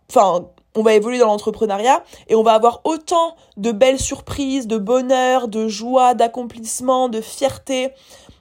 enfin, 0.10 0.48
on 0.76 0.82
va 0.82 0.94
évoluer 0.94 1.20
dans 1.20 1.28
l'entrepreneuriat 1.28 2.04
et 2.28 2.36
on 2.36 2.44
va 2.44 2.54
avoir 2.54 2.82
autant 2.84 3.36
de 3.58 3.72
belles 3.72 4.00
surprises, 4.00 4.68
de 4.68 4.78
bonheur, 4.78 5.48
de 5.48 5.68
joie, 5.68 6.14
d'accomplissement, 6.14 7.10
de 7.10 7.22
fierté, 7.22 7.92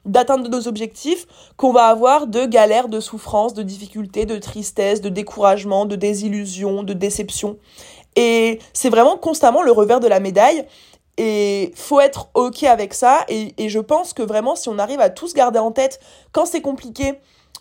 d'atteinte 0.05 0.43
de 0.43 0.49
nos 0.49 0.67
objectifs 0.67 1.27
qu'on 1.57 1.73
va 1.73 1.87
avoir 1.87 2.27
de 2.27 2.47
galères, 2.47 2.89
de 2.89 3.01
souffrances, 3.01 3.55
de 3.55 3.63
difficultés, 3.63 4.27
de 4.27 4.39
tristesse, 4.39 5.01
de 5.01 5.09
découragement, 5.09 5.85
de 5.85 5.97
désillusion, 5.97 6.83
de 6.83 6.93
déception. 6.93 7.59
Et 8.17 8.59
c'est 8.73 8.91
vraiment 8.91 9.17
constamment 9.17 9.63
le 9.63 9.73
revers 9.73 10.01
de 10.01 10.09
la 10.09 10.21
médaille. 10.21 10.65
Et 11.19 11.73
faut 11.77 12.01
être 12.01 12.29
ok 12.35 12.63
avec 12.65 12.95
ça. 12.95 13.25
Et, 13.29 13.55
et, 13.59 13.69
je 13.69 13.79
pense 13.79 14.15
que 14.15 14.23
vraiment, 14.23 14.57
si 14.57 14.69
on 14.69 14.79
arrive 14.79 15.01
à 15.01 15.11
tous 15.11 15.35
garder 15.35 15.59
en 15.59 15.71
tête 15.71 16.01
quand 16.33 16.47
c'est 16.47 16.63
compliqué, 16.63 17.19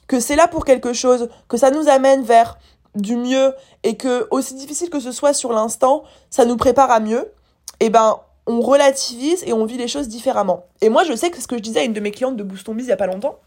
que 0.07 0.19
c'est 0.19 0.35
là 0.35 0.47
pour 0.47 0.65
quelque 0.65 0.93
chose, 0.93 1.29
que 1.47 1.57
ça 1.57 1.71
nous 1.71 1.89
amène 1.89 2.23
vers 2.23 2.57
du 2.95 3.15
mieux 3.15 3.53
et 3.83 3.97
que 3.97 4.27
aussi 4.31 4.55
difficile 4.55 4.89
que 4.89 4.99
ce 4.99 5.11
soit 5.11 5.33
sur 5.33 5.53
l'instant, 5.53 6.03
ça 6.29 6.45
nous 6.45 6.57
prépare 6.57 6.91
à 6.91 6.99
mieux, 6.99 7.31
et 7.79 7.85
eh 7.85 7.89
ben 7.89 8.19
on 8.47 8.59
relativise 8.61 9.43
et 9.45 9.53
on 9.53 9.65
vit 9.65 9.77
les 9.77 9.87
choses 9.87 10.07
différemment. 10.07 10.65
Et 10.81 10.89
moi, 10.89 11.03
je 11.03 11.15
sais 11.15 11.29
que 11.29 11.41
ce 11.41 11.47
que 11.47 11.57
je 11.57 11.61
disais 11.61 11.81
à 11.81 11.83
une 11.83 11.93
de 11.93 11.99
mes 11.99 12.11
clientes 12.11 12.37
de 12.37 12.43
Boost 12.43 12.69
Biz 12.69 12.85
il 12.85 12.89
y 12.89 12.91
a 12.91 12.97
pas 12.97 13.07
longtemps, 13.07 13.39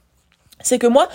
c'est 0.62 0.78
que 0.78 0.86
moi, 0.86 1.08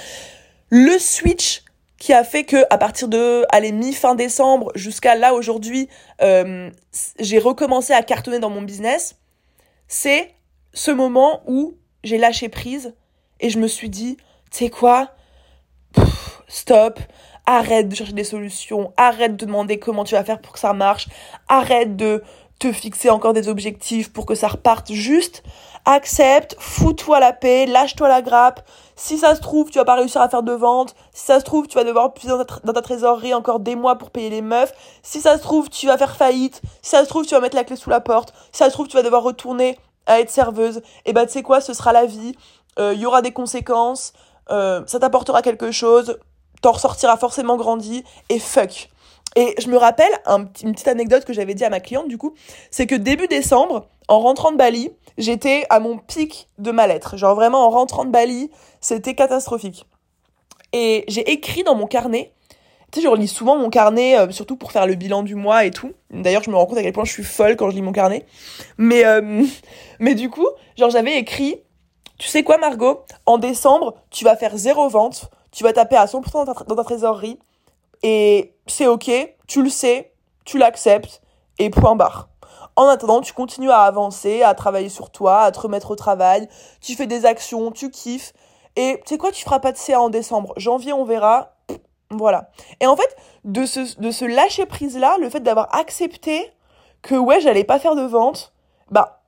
le 0.69 1.00
switch 1.00 1.63
qui 2.00 2.13
a 2.13 2.24
fait 2.24 2.46
que 2.46 2.65
à 2.70 2.77
partir 2.77 3.08
de 3.10 3.46
allez 3.50 3.72
mi 3.72 3.94
fin 3.94 4.15
décembre 4.15 4.72
jusqu'à 4.75 5.15
là 5.15 5.34
aujourd'hui 5.34 5.89
euh, 6.22 6.72
j'ai 7.20 7.39
recommencé 7.39 7.94
à 7.94 8.01
cartonner 8.01 8.39
dans 8.39 8.50
mon 8.50 8.62
business 8.62 9.18
c'est 9.88 10.34
ce 10.74 10.91
moment 10.91 11.44
où 11.46 11.75
j'ai 12.03 12.18
lâché 12.18 12.50
prise 12.50 12.96
et 13.41 13.50
je 13.50 13.60
me 13.60 13.68
suis 13.68 13.89
dit 13.89 14.18
tu 14.50 14.58
sais 14.58 14.70
quoi 14.70 15.12
stop 16.48 17.00
arrête 17.46 17.89
de 17.89 17.96
chercher 17.96 18.13
des 18.13 18.24
solutions 18.24 18.94
arrête 18.96 19.36
de 19.36 19.46
demander 19.46 19.77
comment 19.77 20.06
tu 20.06 20.15
vas 20.15 20.24
faire 20.24 20.39
pour 20.39 20.53
que 20.53 20.60
ça 20.60 20.74
marche 20.74 21.10
arrête 21.48 21.96
de 21.98 22.24
te 22.60 22.72
fixer 22.72 23.10
encore 23.10 23.34
des 23.34 23.48
objectifs 23.48 24.12
pour 24.12 24.25
que 24.25 24.36
ça 24.36 24.50
reparte 24.50 24.92
juste 24.92 25.44
accepte 25.86 26.58
fous-toi 26.60 27.20
la 27.22 27.32
paix 27.32 27.66
lâche-toi 27.66 28.10
la 28.10 28.22
grappe 28.22 28.68
si 29.00 29.18
ça 29.18 29.34
se 29.34 29.39
trouve, 29.39 29.70
tu 29.70 29.78
vas 29.78 29.86
pas 29.86 29.96
réussir 29.96 30.20
à 30.20 30.28
faire 30.28 30.44
de 30.44 30.51
vente. 30.51 30.94
Si 31.13 31.25
ça 31.25 31.39
se 31.39 31.46
trouve, 31.46 31.68
tu 31.68 31.75
vas 31.75 31.86
devoir 31.86 32.13
puiser 32.13 32.34
dans 32.66 32.74
ta, 32.74 32.82
trésorerie 32.82 33.34
encore 33.34 33.62
des 33.62 33.78
mois 33.78 33.98
pour 33.98 34.12
payer 34.12 34.30
les 34.30 34.42
meufs. 34.42 34.74
Si 35.04 35.22
ça 35.22 35.38
se 35.38 35.42
trouve, 35.42 35.70
tu 35.70 35.88
vas 35.88 35.98
faire 35.98 36.18
faillite. 36.18 36.62
Si 36.82 36.89
ça 36.92 37.06
se 37.06 37.10
trouve, 37.10 37.25
tu 37.25 37.34
vas 37.34 37.39
mettre 37.39 37.56
la 37.56 37.63
clé 37.63 37.78
sous 37.78 37.89
la 37.89 38.01
porte. 38.01 38.34
Si 38.51 38.58
ça 38.58 38.66
se 38.66 38.74
trouve, 38.74 38.89
tu 38.89 38.98
vas 38.98 39.04
devoir 39.04 39.24
retourner 39.24 39.80
à 40.06 40.20
être 40.20 40.30
serveuse. 40.30 40.82
Et 41.06 41.13
bah, 41.13 41.25
tu 41.25 41.32
sais 41.32 41.44
quoi, 41.44 41.62
ce 41.62 41.74
sera 41.74 41.94
la 41.94 42.06
vie. 42.06 42.36
Il 42.78 42.84
euh, 42.84 42.94
y 42.94 43.06
aura 43.06 43.22
des 43.22 43.32
conséquences. 43.32 44.12
Euh, 44.50 44.82
ça 44.86 45.00
t'apportera 45.00 45.42
quelque 45.42 45.72
chose. 45.72 46.20
T'en 46.62 46.74
ressortiras 46.74 47.16
forcément 47.16 47.56
grandi. 47.56 48.04
Et 48.28 48.39
fuck. 48.39 48.89
Et 49.36 49.55
je 49.59 49.69
me 49.69 49.77
rappelle 49.77 50.12
une 50.63 50.74
petite 50.74 50.88
anecdote 50.88 51.24
que 51.24 51.33
j'avais 51.33 51.53
dit 51.53 51.63
à 51.63 51.69
ma 51.69 51.79
cliente 51.79 52.07
du 52.07 52.17
coup, 52.17 52.33
c'est 52.71 52.88
que 52.88 52.95
début 52.95 53.27
décembre, 53.27 53.88
en 54.07 54.19
rentrant 54.19 54.51
de 54.51 54.57
Bali, 54.57 54.91
j'étais 55.17 55.65
à 55.69 55.79
mon 55.79 55.98
pic 55.98 56.48
de 56.57 56.71
mal-être. 56.71 57.15
Genre 57.15 57.36
vraiment 57.36 57.65
en 57.65 57.69
rentrant 57.69 58.05
de 58.05 58.09
Bali, 58.09 58.50
c'était 58.81 59.13
catastrophique. 59.13 59.86
Et 60.74 61.05
j'ai 61.07 61.29
écrit 61.31 61.63
dans 61.63 61.75
mon 61.75 61.88
carnet, 61.88 62.33
tu 62.91 62.99
sais, 62.99 63.04
je 63.04 63.08
relis 63.08 63.27
souvent 63.27 63.56
mon 63.56 63.69
carnet, 63.69 64.17
euh, 64.17 64.32
surtout 64.32 64.56
pour 64.56 64.71
faire 64.71 64.88
le 64.88 64.95
bilan 64.95 65.21
du 65.21 65.36
mois 65.36 65.63
et 65.65 65.71
tout. 65.71 65.91
D'ailleurs, 66.10 66.41
je 66.41 66.49
me 66.49 66.56
rends 66.56 66.65
compte 66.65 66.80
à 66.80 66.82
quel 66.82 66.93
point 66.93 67.06
je 67.06 67.12
suis 67.12 67.23
folle 67.23 67.56
quand 67.56 67.69
je 67.69 67.75
lis 67.75 67.84
mon 67.84 67.91
carnet. 67.91 68.25
Mais, 68.77 69.06
euh, 69.06 69.43
mais 69.99 70.15
du 70.15 70.30
coup, 70.30 70.47
genre 70.75 70.89
j'avais 70.89 71.17
écrit, 71.17 71.62
tu 72.17 72.27
sais 72.27 72.43
quoi 72.43 72.58
Margot, 72.58 73.01
en 73.27 73.38
décembre, 73.38 73.95
tu 74.10 74.25
vas 74.25 74.36
faire 74.36 74.58
zéro 74.58 74.89
vente, 74.89 75.30
tu 75.51 75.63
vas 75.63 75.71
taper 75.71 75.97
à 75.97 76.06
100% 76.06 76.45
dans 76.45 76.54
ta, 76.54 76.63
dans 76.63 76.75
ta 76.75 76.84
trésorerie, 76.84 77.38
et 78.03 78.55
c'est 78.67 78.88
ok, 78.88 79.12
tu 79.47 79.63
le 79.63 79.69
sais, 79.69 80.13
tu 80.45 80.57
l'acceptes, 80.57 81.21
et 81.57 81.69
point 81.69 81.95
barre. 81.95 82.29
En 82.75 82.88
attendant, 82.88 83.21
tu 83.21 83.33
continues 83.33 83.71
à 83.71 83.81
avancer, 83.81 84.41
à 84.41 84.53
travailler 84.53 84.89
sur 84.89 85.12
toi, 85.12 85.41
à 85.41 85.51
te 85.51 85.59
remettre 85.59 85.91
au 85.91 85.95
travail, 85.95 86.47
tu 86.81 86.95
fais 86.95 87.07
des 87.07 87.25
actions, 87.25 87.71
tu 87.71 87.91
kiffes. 87.91 88.33
Et 88.75 89.01
tu 89.05 89.09
sais 89.09 89.17
quoi, 89.17 89.31
tu 89.31 89.43
feras 89.43 89.59
pas 89.59 89.73
de 89.73 89.77
CA 89.77 89.99
en 89.99 90.09
décembre. 90.09 90.53
Janvier, 90.55 90.93
on 90.93 91.03
verra. 91.03 91.55
Voilà. 92.12 92.49
Et 92.79 92.88
en 92.88 92.95
fait, 92.95 93.15
de 93.43 93.65
ce, 93.65 93.99
de 93.99 94.12
ce 94.12 94.23
lâcher 94.23 94.65
prise-là, 94.65 95.17
le 95.19 95.29
fait 95.29 95.41
d'avoir 95.41 95.75
accepté 95.75 96.51
que 97.01 97.15
ouais, 97.15 97.41
j'allais 97.41 97.65
pas 97.65 97.79
faire 97.79 97.95
de 97.95 98.03
vente, 98.03 98.53
bah, 98.91 99.23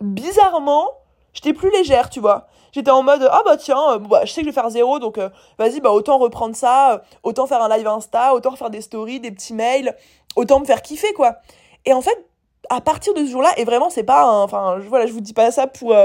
bizarrement, 0.00 0.86
j'étais 1.32 1.52
plus 1.52 1.70
légère, 1.70 2.10
tu 2.10 2.20
vois. 2.20 2.48
J'étais 2.72 2.90
en 2.90 3.02
mode, 3.02 3.28
ah 3.30 3.42
bah 3.44 3.56
tiens, 3.56 3.94
euh, 3.94 3.98
bah, 3.98 4.20
je 4.24 4.32
sais 4.32 4.42
que 4.42 4.46
je 4.46 4.50
vais 4.50 4.54
faire 4.54 4.70
zéro, 4.70 4.98
donc 4.98 5.18
euh, 5.18 5.28
vas-y, 5.58 5.80
bah 5.80 5.90
autant 5.90 6.18
reprendre 6.18 6.54
ça, 6.54 6.92
euh, 6.92 6.98
autant 7.22 7.46
faire 7.46 7.62
un 7.62 7.76
live 7.76 7.86
Insta, 7.86 8.32
autant 8.34 8.54
faire 8.54 8.70
des 8.70 8.80
stories, 8.80 9.18
des 9.18 9.32
petits 9.32 9.54
mails, 9.54 9.96
autant 10.36 10.60
me 10.60 10.64
faire 10.64 10.82
kiffer, 10.82 11.12
quoi. 11.14 11.36
Et 11.84 11.92
en 11.92 12.00
fait, 12.00 12.26
à 12.68 12.80
partir 12.80 13.12
de 13.14 13.24
ce 13.24 13.30
jour-là, 13.30 13.50
et 13.56 13.64
vraiment, 13.64 13.90
c'est 13.90 14.04
pas, 14.04 14.30
enfin, 14.30 14.78
voilà, 14.88 15.06
je 15.06 15.12
vous 15.12 15.20
dis 15.20 15.32
pas 15.32 15.50
ça 15.50 15.66
pour, 15.66 15.96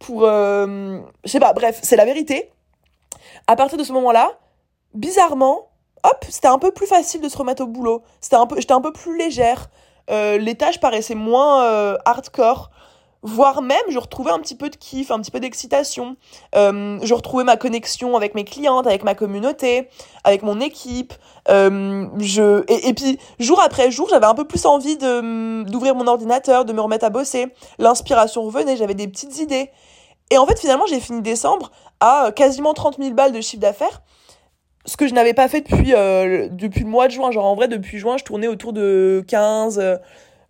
pour, 0.00 0.22
je 0.22 1.00
sais 1.26 1.38
pas, 1.38 1.52
bref, 1.52 1.78
c'est 1.82 1.96
la 1.96 2.04
vérité. 2.04 2.50
À 3.46 3.54
partir 3.54 3.78
de 3.78 3.84
ce 3.84 3.92
moment-là, 3.92 4.32
bizarrement, 4.94 5.68
hop, 6.02 6.24
c'était 6.28 6.48
un 6.48 6.58
peu 6.58 6.72
plus 6.72 6.86
facile 6.86 7.20
de 7.20 7.28
se 7.28 7.36
remettre 7.36 7.62
au 7.62 7.66
boulot. 7.66 8.02
C'était 8.20 8.36
un 8.36 8.46
peu, 8.46 8.56
j'étais 8.58 8.72
un 8.72 8.80
peu 8.80 8.92
plus 8.92 9.16
légère. 9.16 9.70
Les 10.08 10.56
tâches 10.56 10.80
paraissaient 10.80 11.14
moins 11.14 11.96
hardcore 12.04 12.70
voire 13.22 13.60
même 13.62 13.78
je 13.88 13.98
retrouvais 13.98 14.30
un 14.30 14.38
petit 14.38 14.54
peu 14.54 14.70
de 14.70 14.76
kiff, 14.76 15.10
un 15.10 15.20
petit 15.20 15.30
peu 15.30 15.40
d'excitation. 15.40 16.16
Euh, 16.54 16.98
je 17.02 17.14
retrouvais 17.14 17.44
ma 17.44 17.56
connexion 17.56 18.16
avec 18.16 18.34
mes 18.34 18.44
clientes, 18.44 18.86
avec 18.86 19.04
ma 19.04 19.14
communauté, 19.14 19.88
avec 20.24 20.42
mon 20.42 20.60
équipe. 20.60 21.12
Euh, 21.48 22.06
je 22.18 22.64
et, 22.68 22.88
et, 22.88 22.94
puis 22.94 23.18
jour 23.38 23.60
après 23.60 23.90
jour, 23.90 24.08
j'avais 24.08 24.26
un 24.26 24.34
peu 24.34 24.46
plus 24.46 24.64
envie 24.66 24.96
de 24.96 25.64
d'ouvrir 25.64 25.94
mon 25.94 26.06
ordinateur, 26.06 26.64
de 26.64 26.72
me 26.72 26.80
remettre 26.80 27.04
à 27.04 27.10
bosser. 27.10 27.48
L'inspiration 27.78 28.42
revenait, 28.42 28.76
j'avais 28.76 28.94
des 28.94 29.08
petites 29.08 29.38
idées. 29.38 29.70
Et 30.30 30.38
en 30.38 30.46
fait, 30.46 30.58
finalement, 30.58 30.86
j'ai 30.86 31.00
fini 31.00 31.22
décembre 31.22 31.72
à 31.98 32.30
quasiment 32.34 32.72
30 32.72 32.98
000 32.98 33.14
balles 33.14 33.32
de 33.32 33.40
chiffre 33.40 33.60
d'affaires. 33.60 34.02
Ce 34.86 34.96
que 34.96 35.06
je 35.06 35.12
n'avais 35.12 35.34
pas 35.34 35.48
fait 35.48 35.60
depuis, 35.60 35.92
euh, 35.94 36.48
depuis 36.50 36.84
le 36.84 36.88
mois 36.88 37.08
de 37.08 37.12
juin. 37.12 37.30
Genre, 37.32 37.44
en 37.44 37.54
vrai, 37.54 37.68
depuis 37.68 37.98
juin, 37.98 38.16
je 38.16 38.24
tournais 38.24 38.46
autour 38.46 38.72
de 38.72 39.22
15, 39.28 39.98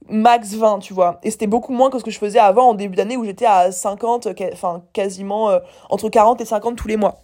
max 0.09 0.55
20, 0.55 0.81
tu 0.81 0.95
vois. 0.95 1.21
Et 1.23 1.31
c'était 1.31 1.47
beaucoup 1.47 1.73
moins 1.73 1.91
que 1.91 1.99
ce 1.99 2.05
que 2.05 2.11
je 2.11 2.19
faisais 2.19 2.39
avant 2.39 2.71
en 2.71 2.75
début 2.75 2.97
d'année 2.97 3.17
où 3.17 3.25
j'étais 3.25 3.47
à 3.47 3.73
50, 3.73 4.29
enfin 4.53 4.83
quasiment 4.93 5.51
euh, 5.51 5.59
entre 5.89 6.09
40 6.09 6.41
et 6.41 6.45
50 6.45 6.77
tous 6.77 6.89
les 6.89 6.97
mois. 6.97 7.23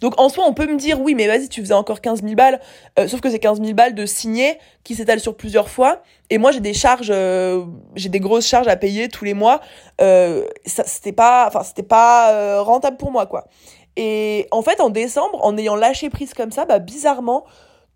Donc 0.00 0.20
en 0.20 0.28
soi, 0.28 0.44
on 0.46 0.52
peut 0.52 0.66
me 0.66 0.76
dire 0.76 1.00
oui, 1.00 1.14
mais 1.14 1.26
vas-y, 1.26 1.48
tu 1.48 1.60
faisais 1.60 1.74
encore 1.74 2.00
15 2.00 2.22
000 2.22 2.34
balles, 2.34 2.60
euh, 2.98 3.08
sauf 3.08 3.20
que 3.20 3.30
c'est 3.30 3.38
15 3.38 3.60
000 3.60 3.74
balles 3.74 3.94
de 3.94 4.06
signer 4.06 4.58
qui 4.84 4.94
s'étalent 4.94 5.20
sur 5.20 5.36
plusieurs 5.36 5.68
fois. 5.68 6.02
Et 6.30 6.38
moi, 6.38 6.50
j'ai 6.50 6.60
des 6.60 6.74
charges, 6.74 7.10
euh, 7.10 7.64
j'ai 7.94 8.08
des 8.08 8.20
grosses 8.20 8.46
charges 8.46 8.68
à 8.68 8.76
payer 8.76 9.08
tous 9.08 9.24
les 9.24 9.34
mois. 9.34 9.60
ça, 9.98 10.84
c'était 10.84 11.12
pas, 11.12 11.46
enfin, 11.46 11.62
c'était 11.62 11.82
pas 11.82 12.60
rentable 12.62 12.96
pour 12.96 13.10
moi, 13.10 13.26
quoi. 13.26 13.46
Et 13.96 14.46
en 14.52 14.62
fait, 14.62 14.80
en 14.80 14.90
décembre, 14.90 15.44
en 15.44 15.56
ayant 15.56 15.74
lâché 15.74 16.08
prise 16.08 16.32
comme 16.32 16.52
ça, 16.52 16.64
bah 16.64 16.78
bizarrement, 16.78 17.44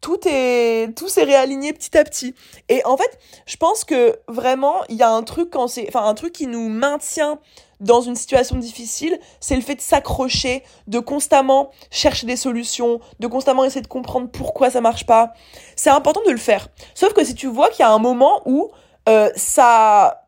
tout 0.02 0.18
est 0.26 0.94
tout 0.94 1.08
s'est 1.08 1.24
réaligné 1.24 1.72
petit 1.72 1.96
à 1.96 2.04
petit 2.04 2.34
et 2.68 2.84
en 2.84 2.98
fait 2.98 3.18
je 3.46 3.56
pense 3.56 3.84
que 3.84 4.18
vraiment 4.28 4.84
il 4.90 4.96
y 4.96 5.02
a 5.02 5.10
un 5.10 5.22
truc 5.22 5.48
quand 5.50 5.68
c'est 5.68 5.86
enfin 5.88 6.06
un 6.06 6.14
truc 6.14 6.34
qui 6.34 6.46
nous 6.46 6.68
maintient 6.68 7.38
dans 7.82 8.00
une 8.00 8.14
situation 8.14 8.56
difficile, 8.56 9.18
c'est 9.40 9.56
le 9.56 9.60
fait 9.60 9.74
de 9.74 9.80
s'accrocher, 9.80 10.62
de 10.86 11.00
constamment 11.00 11.70
chercher 11.90 12.26
des 12.26 12.36
solutions, 12.36 13.00
de 13.18 13.26
constamment 13.26 13.64
essayer 13.64 13.82
de 13.82 13.88
comprendre 13.88 14.28
pourquoi 14.30 14.70
ça 14.70 14.80
marche 14.80 15.04
pas. 15.04 15.34
C'est 15.74 15.90
important 15.90 16.20
de 16.24 16.30
le 16.30 16.38
faire. 16.38 16.68
Sauf 16.94 17.12
que 17.12 17.24
si 17.24 17.34
tu 17.34 17.48
vois 17.48 17.68
qu'il 17.70 17.80
y 17.80 17.86
a 17.86 17.90
un 17.90 17.98
moment 17.98 18.40
où 18.46 18.70
euh, 19.08 19.30
ça 19.34 20.21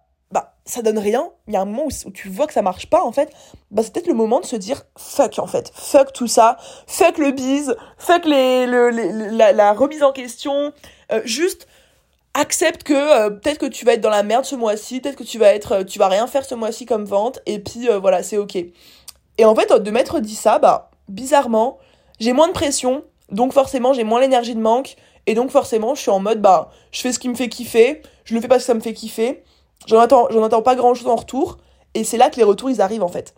ça 0.67 0.81
donne 0.81 0.99
rien, 0.99 1.29
il 1.47 1.53
y 1.53 1.57
a 1.57 1.61
un 1.61 1.67
moment 1.67 1.87
où, 1.87 2.11
tu 2.11 2.29
vois 2.29 2.47
que 2.47 2.55
ça 2.55 2.63
marche 2.63 2.89
pas 2.89 3.03
en 3.03 3.13
fait, 3.13 3.31
bah 3.71 3.83
c'est 3.83 3.93
peut-être 3.93 4.07
le 4.07 4.15
moment 4.15 4.41
de 4.41 4.47
se 4.47 4.57
dire 4.57 4.83
fuck 4.97 5.39
en 5.39 5.47
fait, 5.47 5.71
fuck 5.75 6.13
tout 6.13 6.27
ça, 6.27 6.57
fuck 6.87 7.19
le 7.19 7.33
bise, 7.33 7.77
fuck 7.99 8.25
les, 8.25 8.67
le, 8.67 8.91
la, 9.31 9.73
remise 9.75 10.03
en 10.03 10.13
question, 10.13 10.73
euh, 11.13 11.21
juste 11.25 11.69
accepte 12.33 12.83
que 12.83 12.95
euh, 12.95 13.31
peut-être 13.31 13.59
que 13.59 13.67
tu 13.67 13.85
vas 13.85 13.93
être 13.93 14.01
dans 14.01 14.11
la 14.11 14.23
merde 14.23 14.47
ce 14.47 14.57
mois-ci, 14.57 15.01
peut-être 15.01 15.17
que 15.17 15.23
tu 15.23 15.39
vas 15.39 15.55
être, 15.55 15.73
euh, 15.73 15.85
tu 15.85 15.99
vas 15.99 16.09
rien 16.09 16.27
faire 16.27 16.47
ce 16.47 16.55
mois-ci 16.55 16.87
comme 16.87 17.05
vente, 17.05 17.41
et 17.45 17.59
puis 17.59 17.89
voilà, 18.01 18.23
c'est 18.23 18.39
ok. 18.39 18.57
Et 19.37 19.45
en 19.45 19.55
fait, 19.55 19.71
de 19.71 19.91
m'être 19.91 20.21
dit 20.21 20.35
ça, 20.35 20.59
bah 20.59 20.91
bizarrement, 21.09 21.79
j'ai 22.21 22.33
moins 22.33 22.49
de 22.49 22.55
pression, 22.55 23.05
donc 23.31 23.53
forcément 23.53 23.93
j'ai 23.93 24.05
moins 24.05 24.21
l'énergie 24.21 24.55
de 24.55 24.61
manque, 24.61 24.97
et 25.27 25.35
donc 25.35 25.51
forcément 25.51 25.95
je 25.95 26.01
suis 26.01 26.11
en 26.11 26.21
mode 26.21 26.41
bah 26.41 26.71
je 26.91 27.03
fais 27.03 27.13
ce 27.13 27.19
qui 27.19 27.29
me 27.29 27.35
fait 27.35 27.51
kiffer, 27.51 28.01
je 28.25 28.35
le 28.35 28.41
fais 28.41 28.49
parce 28.49 28.63
que 28.63 28.67
ça 28.67 28.75
me 28.75 28.81
fait 28.81 28.95
kiffer. 28.95 29.45
J'en 29.87 30.01
attends, 30.01 30.29
j'en 30.31 30.43
attends 30.43 30.63
pas 30.63 30.75
grand 30.75 30.95
chose 30.95 31.09
en 31.09 31.17
retour. 31.17 31.59
Et 31.95 32.05
c'est 32.05 32.17
là 32.17 32.31
que 32.31 32.37
les 32.37 32.45
retours, 32.45 32.71
ils 32.71 32.81
arrivent 32.81 33.03
en 33.05 33.09
fait. 33.09 33.35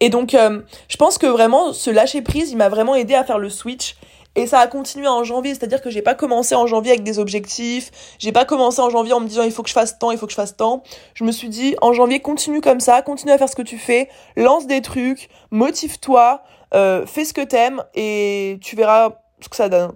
Et 0.00 0.10
donc, 0.10 0.34
euh, 0.34 0.60
je 0.88 0.96
pense 0.96 1.18
que 1.18 1.26
vraiment, 1.26 1.72
ce 1.72 1.90
lâcher 1.90 2.22
prise, 2.22 2.50
il 2.50 2.56
m'a 2.56 2.68
vraiment 2.68 2.94
aidé 2.94 3.14
à 3.14 3.24
faire 3.24 3.38
le 3.38 3.50
switch. 3.50 3.96
Et 4.36 4.46
ça 4.46 4.60
a 4.60 4.66
continué 4.66 5.08
en 5.08 5.24
janvier, 5.24 5.54
c'est-à-dire 5.54 5.80
que 5.80 5.88
j'ai 5.88 6.02
pas 6.02 6.14
commencé 6.14 6.54
en 6.54 6.66
janvier 6.66 6.92
avec 6.92 7.02
des 7.02 7.18
objectifs, 7.18 7.90
j'ai 8.18 8.32
pas 8.32 8.44
commencé 8.44 8.82
en 8.82 8.90
janvier 8.90 9.14
en 9.14 9.20
me 9.20 9.26
disant 9.26 9.44
il 9.44 9.50
faut 9.50 9.62
que 9.62 9.70
je 9.70 9.74
fasse 9.74 9.98
tant, 9.98 10.10
il 10.10 10.18
faut 10.18 10.26
que 10.26 10.32
je 10.32 10.36
fasse 10.36 10.58
tant. 10.58 10.82
Je 11.14 11.24
me 11.24 11.32
suis 11.32 11.48
dit 11.48 11.74
en 11.80 11.94
janvier 11.94 12.20
continue 12.20 12.60
comme 12.60 12.80
ça, 12.80 13.00
continue 13.00 13.32
à 13.32 13.38
faire 13.38 13.48
ce 13.48 13.56
que 13.56 13.62
tu 13.62 13.78
fais, 13.78 14.10
lance 14.36 14.66
des 14.66 14.82
trucs, 14.82 15.30
motive-toi, 15.50 16.42
euh, 16.74 17.06
fais 17.06 17.24
ce 17.24 17.32
que 17.32 17.40
t'aimes 17.40 17.82
et 17.94 18.58
tu 18.60 18.76
verras 18.76 19.12
ce 19.40 19.48
que 19.48 19.56
ça 19.56 19.70
donne. 19.70 19.92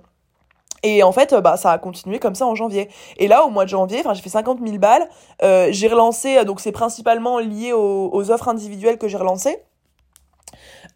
Et 0.82 1.02
en 1.02 1.12
fait, 1.12 1.34
bah, 1.34 1.56
ça 1.56 1.72
a 1.72 1.78
continué 1.78 2.18
comme 2.18 2.34
ça 2.34 2.46
en 2.46 2.54
janvier. 2.54 2.88
Et 3.18 3.28
là, 3.28 3.44
au 3.44 3.50
mois 3.50 3.64
de 3.64 3.70
janvier, 3.70 4.00
enfin, 4.00 4.14
j'ai 4.14 4.22
fait 4.22 4.30
50 4.30 4.60
000 4.64 4.78
balles. 4.78 5.08
Euh, 5.42 5.68
j'ai 5.70 5.88
relancé, 5.88 6.44
donc 6.44 6.60
c'est 6.60 6.72
principalement 6.72 7.38
lié 7.38 7.72
aux, 7.72 8.30
offres 8.30 8.48
individuelles 8.48 8.98
que 8.98 9.08
j'ai 9.08 9.18
relancées. 9.18 9.58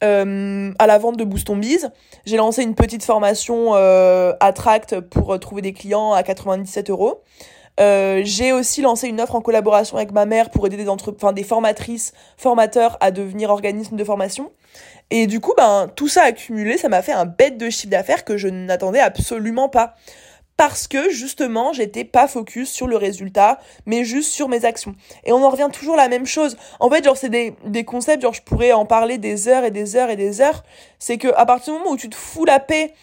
Euh, 0.02 0.72
à 0.78 0.86
la 0.86 0.98
vente 0.98 1.16
de 1.16 1.24
Boost 1.24 1.50
Bise. 1.52 1.90
J'ai 2.26 2.36
lancé 2.36 2.62
une 2.62 2.74
petite 2.74 3.04
formation 3.04 3.74
euh, 3.74 4.32
à 4.40 4.52
Tract 4.52 5.00
pour 5.00 5.38
trouver 5.38 5.62
des 5.62 5.72
clients 5.72 6.12
à 6.12 6.22
97 6.22 6.90
euros. 6.90 7.22
Euh, 7.80 8.22
j'ai 8.24 8.52
aussi 8.52 8.82
lancé 8.82 9.08
une 9.08 9.20
offre 9.20 9.34
en 9.34 9.40
collaboration 9.40 9.96
avec 9.96 10.12
ma 10.12 10.26
mère 10.26 10.50
pour 10.50 10.66
aider 10.66 10.76
des, 10.76 10.88
enfin, 10.88 11.32
des 11.32 11.42
formatrices, 11.42 12.12
formateurs 12.36 12.96
à 13.00 13.10
devenir 13.10 13.50
organisme 13.50 13.96
de 13.96 14.04
formation. 14.04 14.52
Et 15.10 15.26
du 15.26 15.40
coup, 15.40 15.54
ben, 15.56 15.90
tout 15.94 16.08
ça 16.08 16.22
accumulé, 16.22 16.78
ça 16.78 16.88
m'a 16.88 17.02
fait 17.02 17.12
un 17.12 17.26
bête 17.26 17.58
de 17.58 17.70
chiffre 17.70 17.90
d'affaires 17.90 18.24
que 18.24 18.36
je 18.36 18.48
n'attendais 18.48 19.00
absolument 19.00 19.68
pas. 19.68 19.94
Parce 20.56 20.86
que 20.86 21.10
justement 21.10 21.72
j'étais 21.72 22.04
pas 22.04 22.28
focus 22.28 22.70
sur 22.70 22.86
le 22.86 22.96
résultat 22.96 23.58
mais 23.86 24.04
juste 24.04 24.30
sur 24.30 24.48
mes 24.48 24.64
actions. 24.64 24.94
Et 25.24 25.32
on 25.32 25.42
en 25.42 25.50
revient 25.50 25.68
toujours 25.72 25.96
la 25.96 26.08
même 26.08 26.26
chose. 26.26 26.56
En 26.78 26.88
fait 26.88 27.02
genre 27.02 27.16
c'est 27.16 27.28
des, 27.28 27.56
des 27.64 27.84
concepts 27.84 28.22
genre 28.22 28.34
je 28.34 28.42
pourrais 28.42 28.70
en 28.70 28.86
parler 28.86 29.18
des 29.18 29.48
heures 29.48 29.64
et 29.64 29.72
des 29.72 29.96
heures 29.96 30.10
et 30.10 30.16
des 30.16 30.40
heures. 30.40 30.62
C'est 31.00 31.18
que 31.18 31.26
à 31.34 31.44
partir 31.44 31.72
du 31.72 31.80
moment 31.80 31.90
où 31.90 31.96
tu 31.96 32.08
te 32.08 32.14
fous 32.14 32.44
la 32.44 32.60
paix 32.60 32.94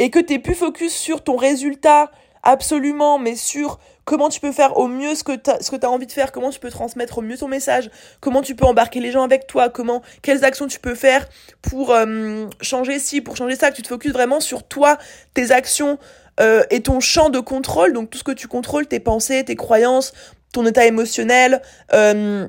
et 0.00 0.10
que 0.10 0.18
t'es 0.18 0.40
plus 0.40 0.56
focus 0.56 0.92
sur 0.92 1.22
ton 1.22 1.36
résultat 1.36 2.10
absolument 2.42 3.20
mais 3.20 3.36
sur 3.36 3.78
comment 4.08 4.30
tu 4.30 4.40
peux 4.40 4.52
faire 4.52 4.78
au 4.78 4.88
mieux 4.88 5.14
ce 5.14 5.22
que 5.22 5.36
tu 5.36 5.50
as 5.50 5.90
envie 5.90 6.06
de 6.06 6.12
faire 6.12 6.32
comment 6.32 6.48
tu 6.48 6.58
peux 6.58 6.70
transmettre 6.70 7.18
au 7.18 7.20
mieux 7.20 7.36
ton 7.36 7.46
message 7.46 7.90
comment 8.20 8.40
tu 8.40 8.54
peux 8.54 8.64
embarquer 8.64 9.00
les 9.00 9.12
gens 9.12 9.22
avec 9.22 9.46
toi 9.46 9.68
comment 9.68 10.00
quelles 10.22 10.46
actions 10.46 10.66
tu 10.66 10.80
peux 10.80 10.94
faire 10.94 11.28
pour 11.60 11.90
euh, 11.90 12.46
changer 12.62 12.98
ci 13.00 13.20
pour 13.20 13.36
changer 13.36 13.54
ça 13.54 13.70
tu 13.70 13.82
te 13.82 13.88
focuses 13.88 14.14
vraiment 14.14 14.40
sur 14.40 14.62
toi 14.62 14.96
tes 15.34 15.52
actions 15.52 15.98
euh, 16.40 16.62
et 16.70 16.80
ton 16.80 17.00
champ 17.00 17.30
de 17.30 17.40
contrôle, 17.40 17.92
donc 17.92 18.10
tout 18.10 18.18
ce 18.18 18.22
que 18.22 18.30
tu 18.30 18.46
contrôles, 18.46 18.86
tes 18.86 19.00
pensées, 19.00 19.44
tes 19.44 19.56
croyances, 19.56 20.12
ton 20.52 20.64
état 20.64 20.86
émotionnel, 20.86 21.60
euh, 21.92 22.46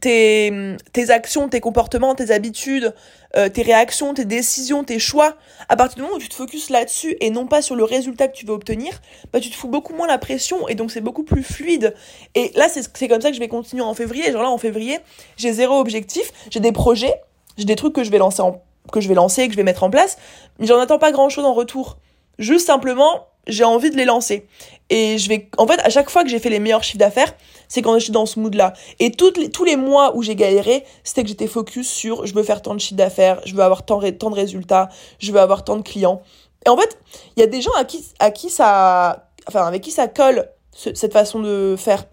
tes, 0.00 0.76
tes 0.92 1.10
actions, 1.10 1.48
tes 1.48 1.60
comportements, 1.60 2.14
tes 2.14 2.30
habitudes, 2.30 2.94
euh, 3.36 3.48
tes 3.48 3.62
réactions, 3.62 4.14
tes 4.14 4.24
décisions, 4.24 4.84
tes 4.84 4.98
choix, 4.98 5.36
à 5.68 5.76
partir 5.76 5.96
du 5.96 6.02
moment 6.02 6.16
où 6.16 6.18
tu 6.18 6.28
te 6.28 6.34
focuses 6.34 6.70
là-dessus 6.70 7.16
et 7.20 7.30
non 7.30 7.46
pas 7.46 7.62
sur 7.62 7.76
le 7.76 7.84
résultat 7.84 8.28
que 8.28 8.36
tu 8.36 8.46
veux 8.46 8.52
obtenir, 8.52 9.00
bah 9.32 9.40
tu 9.40 9.50
te 9.50 9.54
fous 9.54 9.68
beaucoup 9.68 9.94
moins 9.94 10.06
la 10.06 10.18
pression 10.18 10.68
et 10.68 10.74
donc 10.74 10.90
c'est 10.90 11.00
beaucoup 11.00 11.22
plus 11.22 11.42
fluide. 11.42 11.94
Et 12.34 12.50
là, 12.54 12.68
c'est 12.68 13.08
comme 13.08 13.20
ça 13.20 13.30
que 13.30 13.34
je 13.34 13.40
vais 13.40 13.48
continuer 13.48 13.82
en 13.82 13.94
février. 13.94 14.30
Genre 14.32 14.42
là, 14.42 14.50
en 14.50 14.58
février, 14.58 14.98
j'ai 15.36 15.52
zéro 15.52 15.78
objectif, 15.78 16.32
j'ai 16.50 16.60
des 16.60 16.72
projets, 16.72 17.14
j'ai 17.56 17.64
des 17.64 17.76
trucs 17.76 17.94
que 17.94 18.04
je 18.04 18.10
vais 18.10 18.18
lancer 18.18 18.42
en, 18.42 18.62
que 18.92 19.00
je 19.00 19.08
vais 19.08 19.14
lancer, 19.14 19.46
que 19.46 19.52
je 19.52 19.56
vais 19.56 19.64
mettre 19.64 19.82
en 19.82 19.90
place, 19.90 20.18
mais 20.58 20.66
j'en 20.66 20.78
attends 20.78 20.98
pas 20.98 21.12
grand 21.12 21.28
chose 21.28 21.44
en 21.44 21.54
retour. 21.54 21.98
Juste 22.38 22.66
simplement, 22.66 23.26
j'ai 23.46 23.64
envie 23.64 23.90
de 23.90 23.96
les 23.96 24.04
lancer. 24.04 24.46
Et 24.90 25.18
je 25.18 25.28
vais, 25.28 25.48
en 25.58 25.66
fait, 25.66 25.80
à 25.80 25.90
chaque 25.90 26.10
fois 26.10 26.22
que 26.22 26.28
j'ai 26.28 26.38
fait 26.38 26.50
les 26.50 26.58
meilleurs 26.58 26.82
chiffres 26.82 26.98
d'affaires, 26.98 27.34
c'est 27.68 27.82
quand 27.82 27.94
je 27.94 28.04
suis 28.04 28.12
dans 28.12 28.26
ce 28.26 28.38
mood-là. 28.38 28.72
Et 28.98 29.10
toutes 29.10 29.36
les, 29.36 29.50
tous 29.50 29.64
les 29.64 29.76
mois 29.76 30.16
où 30.16 30.22
j'ai 30.22 30.36
galéré, 30.36 30.84
c'était 31.04 31.22
que 31.22 31.28
j'étais 31.28 31.46
focus 31.46 31.88
sur 31.88 32.26
je 32.26 32.34
veux 32.34 32.42
faire 32.42 32.62
tant 32.62 32.74
de 32.74 32.80
chiffres 32.80 32.96
d'affaires, 32.96 33.40
je 33.44 33.54
veux 33.54 33.62
avoir 33.62 33.84
tant, 33.84 34.00
tant 34.12 34.30
de 34.30 34.34
résultats, 34.34 34.88
je 35.18 35.32
veux 35.32 35.40
avoir 35.40 35.64
tant 35.64 35.76
de 35.76 35.82
clients. 35.82 36.22
Et 36.66 36.68
en 36.68 36.76
fait, 36.76 36.98
il 37.36 37.40
y 37.40 37.42
a 37.42 37.46
des 37.46 37.60
gens 37.60 37.72
à 37.78 37.84
qui, 37.84 38.04
à 38.18 38.30
qui 38.30 38.50
ça, 38.50 39.30
enfin, 39.48 39.66
avec 39.66 39.82
qui 39.82 39.90
ça 39.90 40.08
colle, 40.08 40.48
cette 40.72 41.12
façon 41.12 41.40
de 41.40 41.76
faire. 41.78 42.04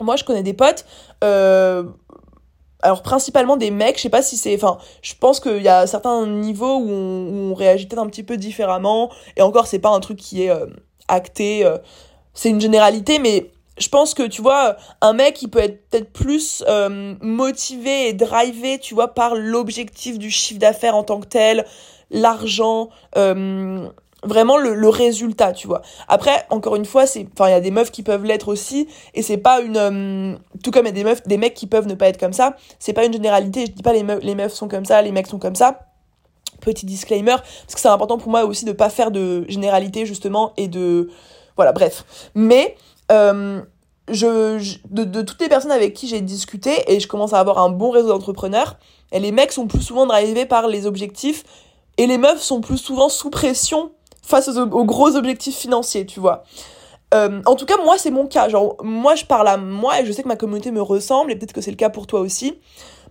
Moi, 0.00 0.16
je 0.16 0.24
connais 0.24 0.44
des 0.44 0.52
potes, 0.52 0.84
euh, 1.24 1.82
alors 2.82 3.02
principalement 3.02 3.56
des 3.56 3.72
mecs, 3.72 3.96
je 3.96 4.02
sais 4.02 4.08
pas 4.08 4.22
si 4.22 4.36
c'est, 4.36 4.54
enfin, 4.54 4.78
je 5.02 5.14
pense 5.18 5.40
qu'il 5.40 5.62
y 5.62 5.68
a 5.68 5.86
certains 5.86 6.26
niveaux 6.26 6.76
où 6.76 6.88
on, 6.88 7.54
réagit 7.54 7.86
peut-être 7.86 8.02
un 8.02 8.06
petit 8.06 8.22
peu 8.22 8.36
différemment, 8.36 9.10
et 9.36 9.42
encore 9.42 9.66
c'est 9.66 9.80
pas 9.80 9.88
un 9.88 9.98
truc 9.98 10.18
qui 10.18 10.44
est 10.44 10.50
euh, 10.50 10.66
acté, 11.08 11.64
euh, 11.64 11.78
c'est 12.34 12.50
une 12.50 12.60
généralité, 12.60 13.18
mais 13.18 13.50
je 13.78 13.88
pense 13.88 14.14
que 14.14 14.22
tu 14.24 14.42
vois, 14.42 14.76
un 15.00 15.12
mec 15.12 15.42
il 15.42 15.48
peut 15.48 15.58
être 15.58 15.88
peut-être 15.88 16.12
plus 16.12 16.64
euh, 16.68 17.14
motivé 17.20 18.08
et 18.08 18.12
drivé, 18.12 18.78
tu 18.78 18.94
vois, 18.94 19.14
par 19.14 19.34
l'objectif 19.34 20.18
du 20.18 20.30
chiffre 20.30 20.60
d'affaires 20.60 20.96
en 20.96 21.04
tant 21.04 21.20
que 21.20 21.26
tel, 21.26 21.64
l'argent, 22.10 22.90
vraiment 24.22 24.56
le, 24.56 24.74
le, 24.74 24.88
résultat, 24.88 25.52
tu 25.52 25.66
vois. 25.66 25.82
Après, 26.08 26.46
encore 26.50 26.76
une 26.76 26.84
fois, 26.84 27.06
c'est, 27.06 27.26
enfin, 27.32 27.48
il 27.48 27.52
y 27.52 27.54
a 27.54 27.60
des 27.60 27.70
meufs 27.70 27.90
qui 27.90 28.02
peuvent 28.02 28.24
l'être 28.24 28.48
aussi, 28.48 28.88
et 29.14 29.22
c'est 29.22 29.36
pas 29.36 29.60
une, 29.60 29.76
euh, 29.76 30.36
tout 30.62 30.70
comme 30.70 30.86
il 30.86 30.88
y 30.88 30.90
a 30.90 30.94
des 30.94 31.04
meufs, 31.04 31.22
des 31.26 31.36
mecs 31.36 31.54
qui 31.54 31.66
peuvent 31.66 31.86
ne 31.86 31.94
pas 31.94 32.08
être 32.08 32.18
comme 32.18 32.32
ça, 32.32 32.56
c'est 32.78 32.92
pas 32.92 33.04
une 33.04 33.12
généralité, 33.12 33.66
je 33.66 33.72
dis 33.72 33.82
pas 33.82 33.92
les 33.92 34.02
meufs, 34.02 34.22
les 34.22 34.34
meufs 34.34 34.52
sont 34.52 34.68
comme 34.68 34.84
ça, 34.84 35.02
les 35.02 35.12
mecs 35.12 35.28
sont 35.28 35.38
comme 35.38 35.54
ça. 35.54 35.80
Petit 36.60 36.86
disclaimer, 36.86 37.36
parce 37.36 37.74
que 37.74 37.80
c'est 37.80 37.88
important 37.88 38.18
pour 38.18 38.30
moi 38.30 38.44
aussi 38.44 38.64
de 38.64 38.72
pas 38.72 38.90
faire 38.90 39.10
de 39.12 39.44
généralité, 39.48 40.06
justement, 40.06 40.52
et 40.56 40.66
de, 40.66 41.08
voilà, 41.54 41.72
bref. 41.72 42.04
Mais, 42.34 42.76
euh, 43.10 43.62
de, 44.08 45.22
toutes 45.22 45.40
les 45.40 45.48
personnes 45.48 45.72
avec 45.72 45.94
qui 45.94 46.08
j'ai 46.08 46.20
discuté, 46.20 46.92
et 46.92 47.00
je 47.00 47.08
commence 47.08 47.32
à 47.32 47.40
avoir 47.40 47.58
un 47.58 47.70
bon 47.70 47.90
réseau 47.90 48.08
d'entrepreneurs, 48.08 48.76
et 49.12 49.20
les 49.20 49.32
mecs 49.32 49.52
sont 49.52 49.66
plus 49.66 49.82
souvent 49.82 50.06
drivés 50.06 50.46
par 50.46 50.68
les 50.68 50.86
objectifs, 50.86 51.44
et 51.96 52.06
les 52.06 52.18
meufs 52.18 52.40
sont 52.40 52.60
plus 52.60 52.78
souvent 52.78 53.08
sous 53.08 53.30
pression 53.30 53.92
face 54.22 54.48
aux, 54.48 54.84
gros 54.84 55.16
objectifs 55.16 55.56
financiers, 55.56 56.06
tu 56.06 56.20
vois. 56.20 56.44
Euh, 57.14 57.40
en 57.46 57.54
tout 57.54 57.64
cas, 57.64 57.76
moi, 57.82 57.96
c'est 57.96 58.10
mon 58.10 58.26
cas. 58.26 58.48
Genre, 58.48 58.76
moi, 58.82 59.14
je 59.14 59.24
parle 59.24 59.48
à 59.48 59.56
moi 59.56 60.00
et 60.00 60.06
je 60.06 60.12
sais 60.12 60.22
que 60.22 60.28
ma 60.28 60.36
communauté 60.36 60.70
me 60.70 60.82
ressemble 60.82 61.32
et 61.32 61.36
peut-être 61.36 61.54
que 61.54 61.62
c'est 61.62 61.70
le 61.70 61.76
cas 61.76 61.88
pour 61.88 62.06
toi 62.06 62.20
aussi. 62.20 62.58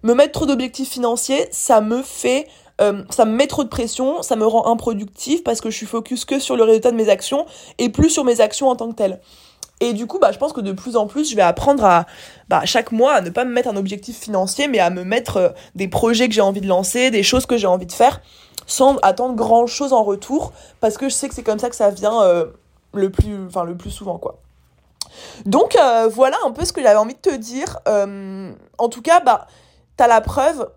Me 0.04 0.14
mettre 0.14 0.34
trop 0.34 0.46
d'objectifs 0.46 0.90
financiers, 0.90 1.48
ça 1.50 1.82
me 1.82 2.04
fait, 2.04 2.48
euh, 2.82 3.02
ça 3.10 3.26
me 3.26 3.32
met 3.32 3.48
trop 3.48 3.64
de 3.64 3.70
pression, 3.70 4.22
ça 4.22 4.36
me 4.36 4.46
rend 4.46 4.72
improductif 4.72 5.44
parce 5.44 5.60
que 5.60 5.72
je 5.72 5.76
suis 5.76 5.88
focus 5.88 6.24
que 6.24 6.38
sur 6.38 6.56
le 6.56 6.64
résultat 6.64 6.92
de 6.92 6.98
mes 6.98 7.10
actions 7.10 7.48
et 7.80 7.90
plus 7.90 8.12
sur 8.12 8.24
mes 8.24 8.40
actions 8.40 8.70
en 8.70 8.76
tant 8.76 8.90
que 8.90 8.96
telles. 8.96 9.20
Et 9.80 9.94
du 9.94 10.08
coup, 10.08 10.18
bah, 10.20 10.32
je 10.32 10.38
pense 10.38 10.54
que 10.54 10.62
de 10.62 10.72
plus 10.72 10.96
en 10.96 11.08
plus, 11.08 11.30
je 11.30 11.36
vais 11.36 11.44
apprendre 11.44 11.86
à, 11.86 12.06
bah, 12.50 12.62
chaque 12.66 12.92
mois, 12.92 13.14
à 13.14 13.22
ne 13.22 13.30
pas 13.30 13.46
me 13.46 13.52
mettre 13.52 13.70
un 13.70 13.76
objectif 13.76 14.18
financier, 14.20 14.68
mais 14.68 14.80
à 14.80 14.90
me 14.90 15.04
mettre 15.04 15.38
euh, 15.38 15.50
des 15.76 15.88
projets 15.88 16.28
que 16.28 16.34
j'ai 16.34 16.42
envie 16.42 16.62
de 16.62 16.68
lancer, 16.68 17.12
des 17.12 17.24
choses 17.24 17.46
que 17.46 17.58
j'ai 17.58 17.68
envie 17.68 17.86
de 17.86 17.92
faire 17.92 18.22
sans 18.66 18.98
attendre 18.98 19.36
grand 19.36 19.66
chose 19.66 19.94
en 19.94 20.04
retour 20.04 20.52
parce 20.82 20.98
que 20.98 21.08
je 21.08 21.14
sais 21.14 21.30
que 21.30 21.36
c'est 21.36 21.44
comme 21.44 21.60
ça 21.60 21.70
que 21.70 21.76
ça 21.76 21.90
vient 21.90 22.22
euh, 22.24 22.48
le 22.94 23.10
plus 23.10 23.48
le 23.66 23.78
plus 23.78 23.92
souvent 23.92 24.18
quoi. 24.18 24.40
Donc 25.46 25.78
euh, 25.78 26.10
voilà 26.12 26.36
un 26.46 26.52
peu 26.52 26.66
ce 26.66 26.74
que 26.74 26.82
j'avais 26.82 26.98
envie 26.98 27.14
de 27.14 27.20
te 27.20 27.34
dire. 27.34 27.80
En 27.86 28.90
tout 28.90 29.02
cas 29.02 29.22
bah 29.22 29.48
t'as 29.96 30.08
la 30.08 30.20
preuve 30.20 30.68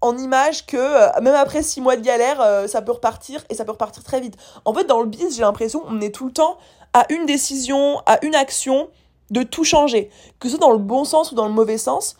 en 0.00 0.16
image 0.16 0.66
que 0.66 1.20
même 1.20 1.34
après 1.34 1.62
six 1.62 1.80
mois 1.80 1.96
de 1.96 2.02
galère 2.02 2.68
ça 2.68 2.82
peut 2.82 2.92
repartir 2.92 3.44
et 3.50 3.54
ça 3.54 3.64
peut 3.64 3.72
repartir 3.72 4.04
très 4.04 4.20
vite 4.20 4.36
en 4.64 4.72
fait 4.72 4.84
dans 4.84 5.00
le 5.00 5.06
biz 5.06 5.34
j'ai 5.34 5.42
l'impression 5.42 5.82
on 5.88 6.00
est 6.00 6.14
tout 6.14 6.26
le 6.26 6.32
temps 6.32 6.56
à 6.92 7.04
une 7.12 7.26
décision 7.26 8.00
à 8.06 8.24
une 8.24 8.36
action 8.36 8.90
de 9.30 9.42
tout 9.42 9.64
changer 9.64 10.10
que 10.38 10.48
ce 10.48 10.56
soit 10.56 10.60
dans 10.60 10.72
le 10.72 10.78
bon 10.78 11.04
sens 11.04 11.32
ou 11.32 11.34
dans 11.34 11.48
le 11.48 11.52
mauvais 11.52 11.78
sens 11.78 12.16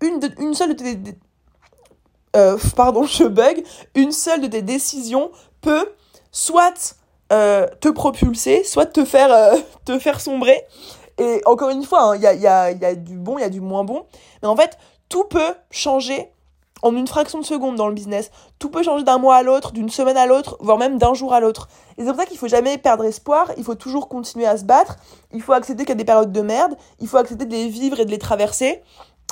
une, 0.00 0.20
une 0.38 0.54
seule 0.54 0.74
de 0.74 0.82
tes, 0.82 0.98
euh, 2.36 2.58
pardon, 2.76 3.04
je 3.04 3.24
bug, 3.24 3.62
une 3.94 4.12
seule 4.12 4.40
de 4.40 4.46
tes 4.46 4.62
décisions 4.62 5.30
peut 5.60 5.92
soit 6.32 6.96
euh, 7.32 7.66
te 7.80 7.88
propulser, 7.88 8.64
soit 8.64 8.86
te 8.86 9.04
faire, 9.04 9.32
euh, 9.32 9.56
te 9.84 9.98
faire 9.98 10.20
sombrer. 10.20 10.62
Et 11.18 11.42
encore 11.44 11.70
une 11.70 11.84
fois, 11.84 12.02
hein, 12.02 12.16
il 12.16 12.22
y, 12.22 12.26
a, 12.26 12.34
y, 12.34 12.46
a, 12.46 12.70
y 12.70 12.84
a 12.84 12.94
du 12.94 13.16
bon, 13.16 13.38
il 13.38 13.42
y 13.42 13.44
a 13.44 13.50
du 13.50 13.60
moins 13.60 13.84
bon. 13.84 14.06
Mais 14.42 14.48
en 14.48 14.56
fait, 14.56 14.78
tout 15.08 15.24
peut 15.24 15.54
changer 15.70 16.32
en 16.82 16.94
une 16.94 17.06
fraction 17.06 17.40
de 17.40 17.44
seconde 17.44 17.76
dans 17.76 17.88
le 17.88 17.94
business. 17.94 18.30
Tout 18.58 18.70
peut 18.70 18.82
changer 18.82 19.04
d'un 19.04 19.18
mois 19.18 19.36
à 19.36 19.42
l'autre, 19.42 19.72
d'une 19.72 19.90
semaine 19.90 20.16
à 20.16 20.26
l'autre, 20.26 20.56
voire 20.60 20.78
même 20.78 20.98
d'un 20.98 21.14
jour 21.14 21.32
à 21.32 21.40
l'autre. 21.40 21.68
Et 21.98 22.02
c'est 22.02 22.08
pour 22.08 22.16
ça 22.16 22.26
qu'il 22.26 22.38
faut 22.38 22.48
jamais 22.48 22.78
perdre 22.78 23.04
espoir, 23.04 23.52
il 23.56 23.64
faut 23.64 23.74
toujours 23.74 24.08
continuer 24.08 24.46
à 24.46 24.56
se 24.56 24.64
battre, 24.64 24.96
il 25.32 25.42
faut 25.42 25.52
accepter 25.52 25.84
qu'il 25.84 25.90
y 25.90 25.92
a 25.92 25.96
des 25.96 26.04
périodes 26.04 26.32
de 26.32 26.40
merde, 26.40 26.76
il 27.00 27.08
faut 27.08 27.18
accepter 27.18 27.44
de 27.44 27.52
les 27.52 27.68
vivre 27.68 28.00
et 28.00 28.04
de 28.04 28.10
les 28.10 28.18
traverser. 28.18 28.82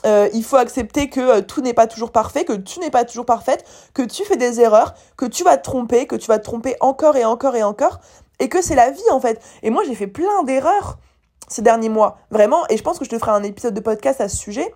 Euh, 0.07 0.29
il 0.33 0.45
faut 0.45 0.57
accepter 0.57 1.09
que 1.09 1.21
euh, 1.21 1.41
tout 1.41 1.61
n'est 1.61 1.75
pas 1.75 1.89
toujours 1.89 2.13
parfait, 2.13 2.45
que 2.45 2.53
tu 2.53 2.79
n'es 2.79 2.91
pas 2.91 3.05
toujours 3.05 3.27
parfaite, 3.27 3.65
que 3.95 4.03
tu 4.03 4.25
fais 4.25 4.37
des 4.37 4.61
erreurs, 4.61 4.95
que 5.17 5.27
tu 5.27 5.43
vas 5.43 5.57
te 5.57 5.65
tromper, 5.65 6.07
que 6.07 6.15
tu 6.15 6.29
vas 6.29 6.39
te 6.39 6.45
tromper 6.45 6.77
encore 6.81 7.17
et 7.17 7.25
encore 7.25 7.57
et 7.57 7.65
encore, 7.65 7.99
et 8.39 8.49
que 8.49 8.63
c'est 8.63 8.77
la 8.77 8.91
vie 8.91 9.11
en 9.11 9.21
fait. 9.21 9.43
Et 9.63 9.71
moi 9.71 9.83
j'ai 9.85 9.97
fait 9.97 10.07
plein 10.07 10.45
d'erreurs 10.45 10.99
ces 11.49 11.63
derniers 11.63 11.89
mois, 11.89 12.19
vraiment, 12.31 12.65
et 12.69 12.77
je 12.77 12.83
pense 12.83 12.99
que 12.99 13.05
je 13.05 13.11
te 13.11 13.19
ferai 13.19 13.33
un 13.33 13.43
épisode 13.43 13.75
de 13.75 13.81
podcast 13.81 14.21
à 14.21 14.29
ce 14.29 14.37
sujet. 14.37 14.73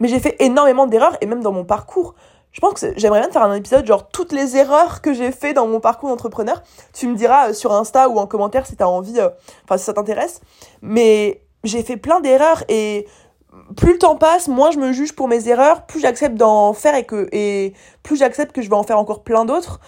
Mais 0.00 0.08
j'ai 0.08 0.20
fait 0.20 0.36
énormément 0.40 0.86
d'erreurs, 0.86 1.16
et 1.20 1.26
même 1.26 1.42
dans 1.42 1.52
mon 1.52 1.64
parcours, 1.64 2.14
je 2.56 2.60
pense 2.60 2.80
que 2.80 2.86
j'aimerais 2.96 3.20
bien 3.20 3.30
faire 3.30 3.42
un 3.42 3.54
épisode 3.54 3.86
genre 3.86 4.08
toutes 4.08 4.32
les 4.32 4.56
erreurs 4.56 5.02
que 5.02 5.12
j'ai 5.12 5.30
fait 5.30 5.52
dans 5.52 5.66
mon 5.66 5.78
parcours 5.78 6.08
d'entrepreneur. 6.08 6.62
Tu 6.94 7.06
me 7.06 7.14
diras 7.14 7.50
euh, 7.50 7.52
sur 7.52 7.72
Insta 7.74 8.08
ou 8.08 8.18
en 8.18 8.26
commentaire 8.26 8.66
si 8.66 8.76
tu 8.76 8.82
as 8.82 8.88
envie, 8.88 9.20
euh, 9.20 9.28
enfin 9.64 9.76
si 9.76 9.84
ça 9.84 9.92
t'intéresse. 9.92 10.40
Mais 10.80 11.42
j'ai 11.64 11.82
fait 11.82 11.98
plein 11.98 12.20
d'erreurs 12.20 12.64
et 12.70 13.06
plus 13.76 13.92
le 13.92 13.98
temps 13.98 14.16
passe, 14.16 14.48
moins 14.48 14.70
je 14.70 14.78
me 14.78 14.92
juge 14.92 15.14
pour 15.14 15.28
mes 15.28 15.48
erreurs, 15.48 15.84
plus 15.84 16.00
j'accepte 16.00 16.36
d'en 16.36 16.72
faire 16.72 16.94
et 16.94 17.04
que 17.04 17.28
et 17.30 17.74
plus 18.02 18.16
j'accepte 18.16 18.52
que 18.52 18.62
je 18.62 18.70
vais 18.70 18.76
en 18.76 18.84
faire 18.84 18.98
encore 18.98 19.22
plein 19.22 19.44
d'autres 19.44 19.80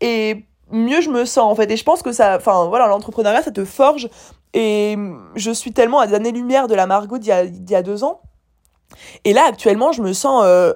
et 0.00 0.46
mieux 0.70 1.02
je 1.02 1.10
me 1.10 1.26
sens 1.26 1.44
en 1.44 1.54
fait 1.54 1.70
et 1.70 1.76
je 1.76 1.84
pense 1.84 2.02
que 2.02 2.12
ça 2.12 2.36
enfin 2.36 2.66
voilà 2.68 2.86
l'entrepreneuriat 2.86 3.42
ça 3.42 3.50
te 3.50 3.64
forge 3.64 4.08
et 4.54 4.96
je 5.34 5.50
suis 5.50 5.72
tellement 5.72 6.00
à 6.00 6.06
des 6.06 6.14
années 6.14 6.32
lumière 6.32 6.68
de 6.68 6.74
la 6.74 6.86
Margot 6.86 7.18
d'il 7.18 7.32
y 7.32 7.70
y 7.70 7.74
a 7.74 7.82
deux 7.82 8.02
ans 8.02 8.20
et 9.24 9.32
là 9.32 9.44
actuellement 9.46 9.92
je 9.92 10.02
me 10.02 10.12
sens 10.12 10.42
euh, 10.44 10.72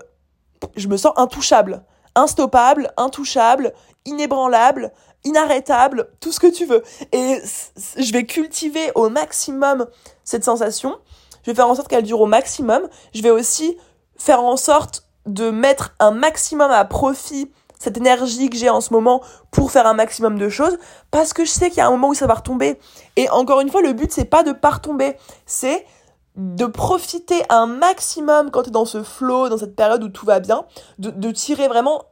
je 0.77 0.88
me 0.88 0.97
sens 0.97 1.12
intouchable 1.16 1.83
instoppable 2.14 2.90
intouchable 2.97 3.73
inébranlable 4.05 4.92
inarrêtable 5.25 6.09
tout 6.21 6.33
ce 6.33 6.40
que 6.40 6.47
tu 6.47 6.64
veux 6.64 6.83
et 7.12 7.40
je 7.97 8.12
vais 8.12 8.25
cultiver 8.25 8.90
au 8.94 9.09
maximum 9.09 9.87
cette 10.25 10.44
sensation 10.44 10.97
je 11.49 11.51
vais 11.51 11.57
faire 11.57 11.68
en 11.68 11.75
sorte 11.75 11.88
qu'elle 11.88 12.05
dure 12.05 12.21
au 12.21 12.27
maximum. 12.27 12.88
Je 13.14 13.23
vais 13.23 13.31
aussi 13.31 13.79
faire 14.18 14.42
en 14.42 14.59
sorte 14.59 15.09
de 15.25 15.49
mettre 15.49 15.94
un 15.99 16.11
maximum 16.11 16.71
à 16.71 16.85
profit 16.85 17.51
cette 17.79 17.97
énergie 17.97 18.51
que 18.51 18.57
j'ai 18.59 18.68
en 18.68 18.83
ce 18.83 18.92
moment 18.92 19.23
pour 19.51 19.71
faire 19.71 19.87
un 19.87 19.94
maximum 19.94 20.38
de 20.38 20.51
choses 20.51 20.79
parce 21.11 21.33
que 21.33 21.47
je 21.47 21.51
sais 21.51 21.71
qu'il 21.71 21.79
y 21.79 21.81
a 21.81 21.87
un 21.87 21.90
moment 21.90 22.09
où 22.09 22.14
ça 22.14 22.27
va 22.27 22.35
retomber. 22.35 22.79
Et 23.16 23.31
encore 23.31 23.61
une 23.61 23.71
fois, 23.71 23.81
le 23.81 23.94
but 23.94 24.12
c'est 24.12 24.27
pas 24.27 24.42
de 24.42 24.53
pas 24.53 24.71
retomber, 24.71 25.16
c'est 25.47 25.87
de 26.38 26.66
profiter 26.66 27.42
un 27.51 27.66
maximum 27.66 28.51
quand 28.51 28.62
tu 28.62 28.68
es 28.68 28.72
dans 28.72 28.85
ce 28.85 29.03
flow, 29.03 29.48
dans 29.48 29.59
cette 29.59 29.77
période 29.77 30.03
où 30.03 30.09
tout 30.09 30.24
va 30.24 30.38
bien, 30.40 30.64
de, 30.98 31.11
de 31.11 31.31
tirer 31.33 31.68
vraiment 31.68 32.05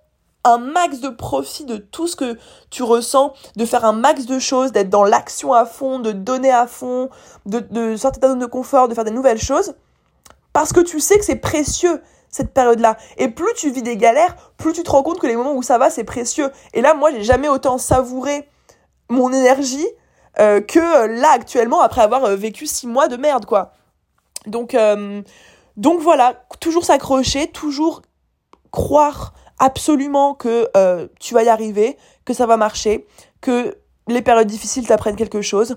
un 0.44 0.58
max 0.58 1.00
de 1.00 1.08
profit 1.08 1.64
de 1.64 1.76
tout 1.76 2.06
ce 2.06 2.16
que 2.16 2.36
tu 2.70 2.82
ressens, 2.82 3.32
de 3.56 3.64
faire 3.64 3.84
un 3.84 3.92
max 3.92 4.26
de 4.26 4.38
choses, 4.38 4.72
d'être 4.72 4.90
dans 4.90 5.04
l'action 5.04 5.52
à 5.52 5.64
fond, 5.64 5.98
de 5.98 6.12
donner 6.12 6.52
à 6.52 6.66
fond, 6.66 7.08
de, 7.46 7.60
de 7.60 7.96
sortir 7.96 8.20
ta 8.20 8.28
zone 8.28 8.38
de 8.38 8.46
confort, 8.46 8.88
de 8.88 8.94
faire 8.94 9.04
des 9.04 9.10
nouvelles 9.10 9.40
choses, 9.40 9.74
parce 10.52 10.72
que 10.72 10.80
tu 10.80 11.00
sais 11.00 11.18
que 11.18 11.24
c'est 11.24 11.36
précieux 11.36 12.00
cette 12.30 12.52
période-là. 12.52 12.96
Et 13.16 13.28
plus 13.28 13.52
tu 13.56 13.70
vis 13.70 13.82
des 13.82 13.96
galères, 13.96 14.36
plus 14.56 14.72
tu 14.72 14.82
te 14.82 14.90
rends 14.90 15.02
compte 15.02 15.20
que 15.20 15.26
les 15.26 15.36
moments 15.36 15.54
où 15.54 15.62
ça 15.62 15.78
va, 15.78 15.90
c'est 15.90 16.04
précieux. 16.04 16.50
Et 16.74 16.80
là, 16.80 16.94
moi, 16.94 17.10
j'ai 17.10 17.22
jamais 17.22 17.48
autant 17.48 17.78
savouré 17.78 18.48
mon 19.08 19.32
énergie 19.32 19.86
euh, 20.38 20.60
que 20.60 20.78
euh, 20.78 21.06
là 21.06 21.30
actuellement, 21.32 21.80
après 21.80 22.02
avoir 22.02 22.24
euh, 22.24 22.36
vécu 22.36 22.66
six 22.66 22.86
mois 22.86 23.08
de 23.08 23.16
merde, 23.16 23.46
quoi. 23.46 23.72
Donc, 24.46 24.76
donc 25.76 26.00
voilà, 26.00 26.46
toujours 26.60 26.84
s'accrocher, 26.84 27.48
toujours 27.48 28.02
croire 28.70 29.34
absolument 29.58 30.34
que 30.34 30.68
euh, 30.76 31.08
tu 31.20 31.34
vas 31.34 31.42
y 31.42 31.48
arriver, 31.48 31.96
que 32.24 32.34
ça 32.34 32.46
va 32.46 32.56
marcher, 32.56 33.06
que 33.40 33.78
les 34.08 34.22
périodes 34.22 34.46
difficiles 34.46 34.86
t'apprennent 34.86 35.16
quelque 35.16 35.42
chose. 35.42 35.76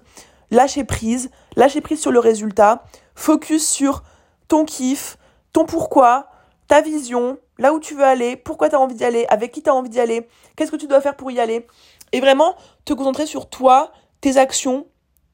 Lâcher 0.52 0.84
prise, 0.84 1.30
lâcher 1.56 1.82
prise 1.82 2.02
sur 2.02 2.12
le 2.12 2.20
résultat, 2.20 2.84
focus 3.16 3.68
sur 3.68 4.04
ton 4.48 4.66
kiff, 4.66 5.18
ton 5.54 5.66
pourquoi, 5.66 6.28
ta 6.68 6.82
vision, 6.82 7.38
là 7.58 7.74
où 7.74 7.80
tu 7.80 7.94
veux 7.94 8.04
aller, 8.04 8.36
pourquoi 8.36 8.70
tu 8.70 8.76
as 8.76 8.80
envie 8.80 8.96
d'y 8.96 9.04
aller, 9.04 9.26
avec 9.30 9.52
qui 9.52 9.62
tu 9.62 9.70
as 9.70 9.76
envie 9.76 9.90
d'y 9.90 10.00
aller, 10.00 10.28
qu'est-ce 10.56 10.72
que 10.72 10.76
tu 10.76 10.88
dois 10.88 11.02
faire 11.02 11.16
pour 11.16 11.32
y 11.32 11.40
aller. 11.40 11.68
Et 12.12 12.20
vraiment 12.20 12.56
te 12.86 12.94
concentrer 12.94 13.26
sur 13.26 13.50
toi, 13.50 13.92
tes 14.22 14.38
actions, 14.38 14.88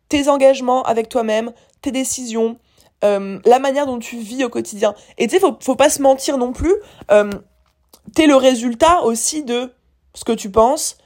tes 0.09 0.27
engagements 0.27 0.83
avec 0.83 1.07
toi-même, 1.07 1.53
tes 1.81 1.91
décisions, 1.91 2.57
euh, 3.03 3.39
la 3.45 3.59
manière 3.59 3.85
dont 3.85 3.99
tu 3.99 4.17
vis 4.17 4.43
au 4.43 4.49
quotidien. 4.49 4.95
Et 5.17 5.27
tu 5.27 5.35
sais, 5.35 5.39
faut, 5.39 5.57
faut 5.59 5.75
pas 5.75 5.89
se 5.89 6.01
mentir 6.01 6.37
non 6.37 6.53
plus. 6.53 6.73
Euh, 7.11 7.29
t'es 8.13 8.27
le 8.27 8.35
résultat 8.35 9.01
aussi 9.03 9.43
de 9.43 9.73
ce 10.13 10.23
que 10.23 10.31
tu 10.31 10.49
penses 10.49 10.97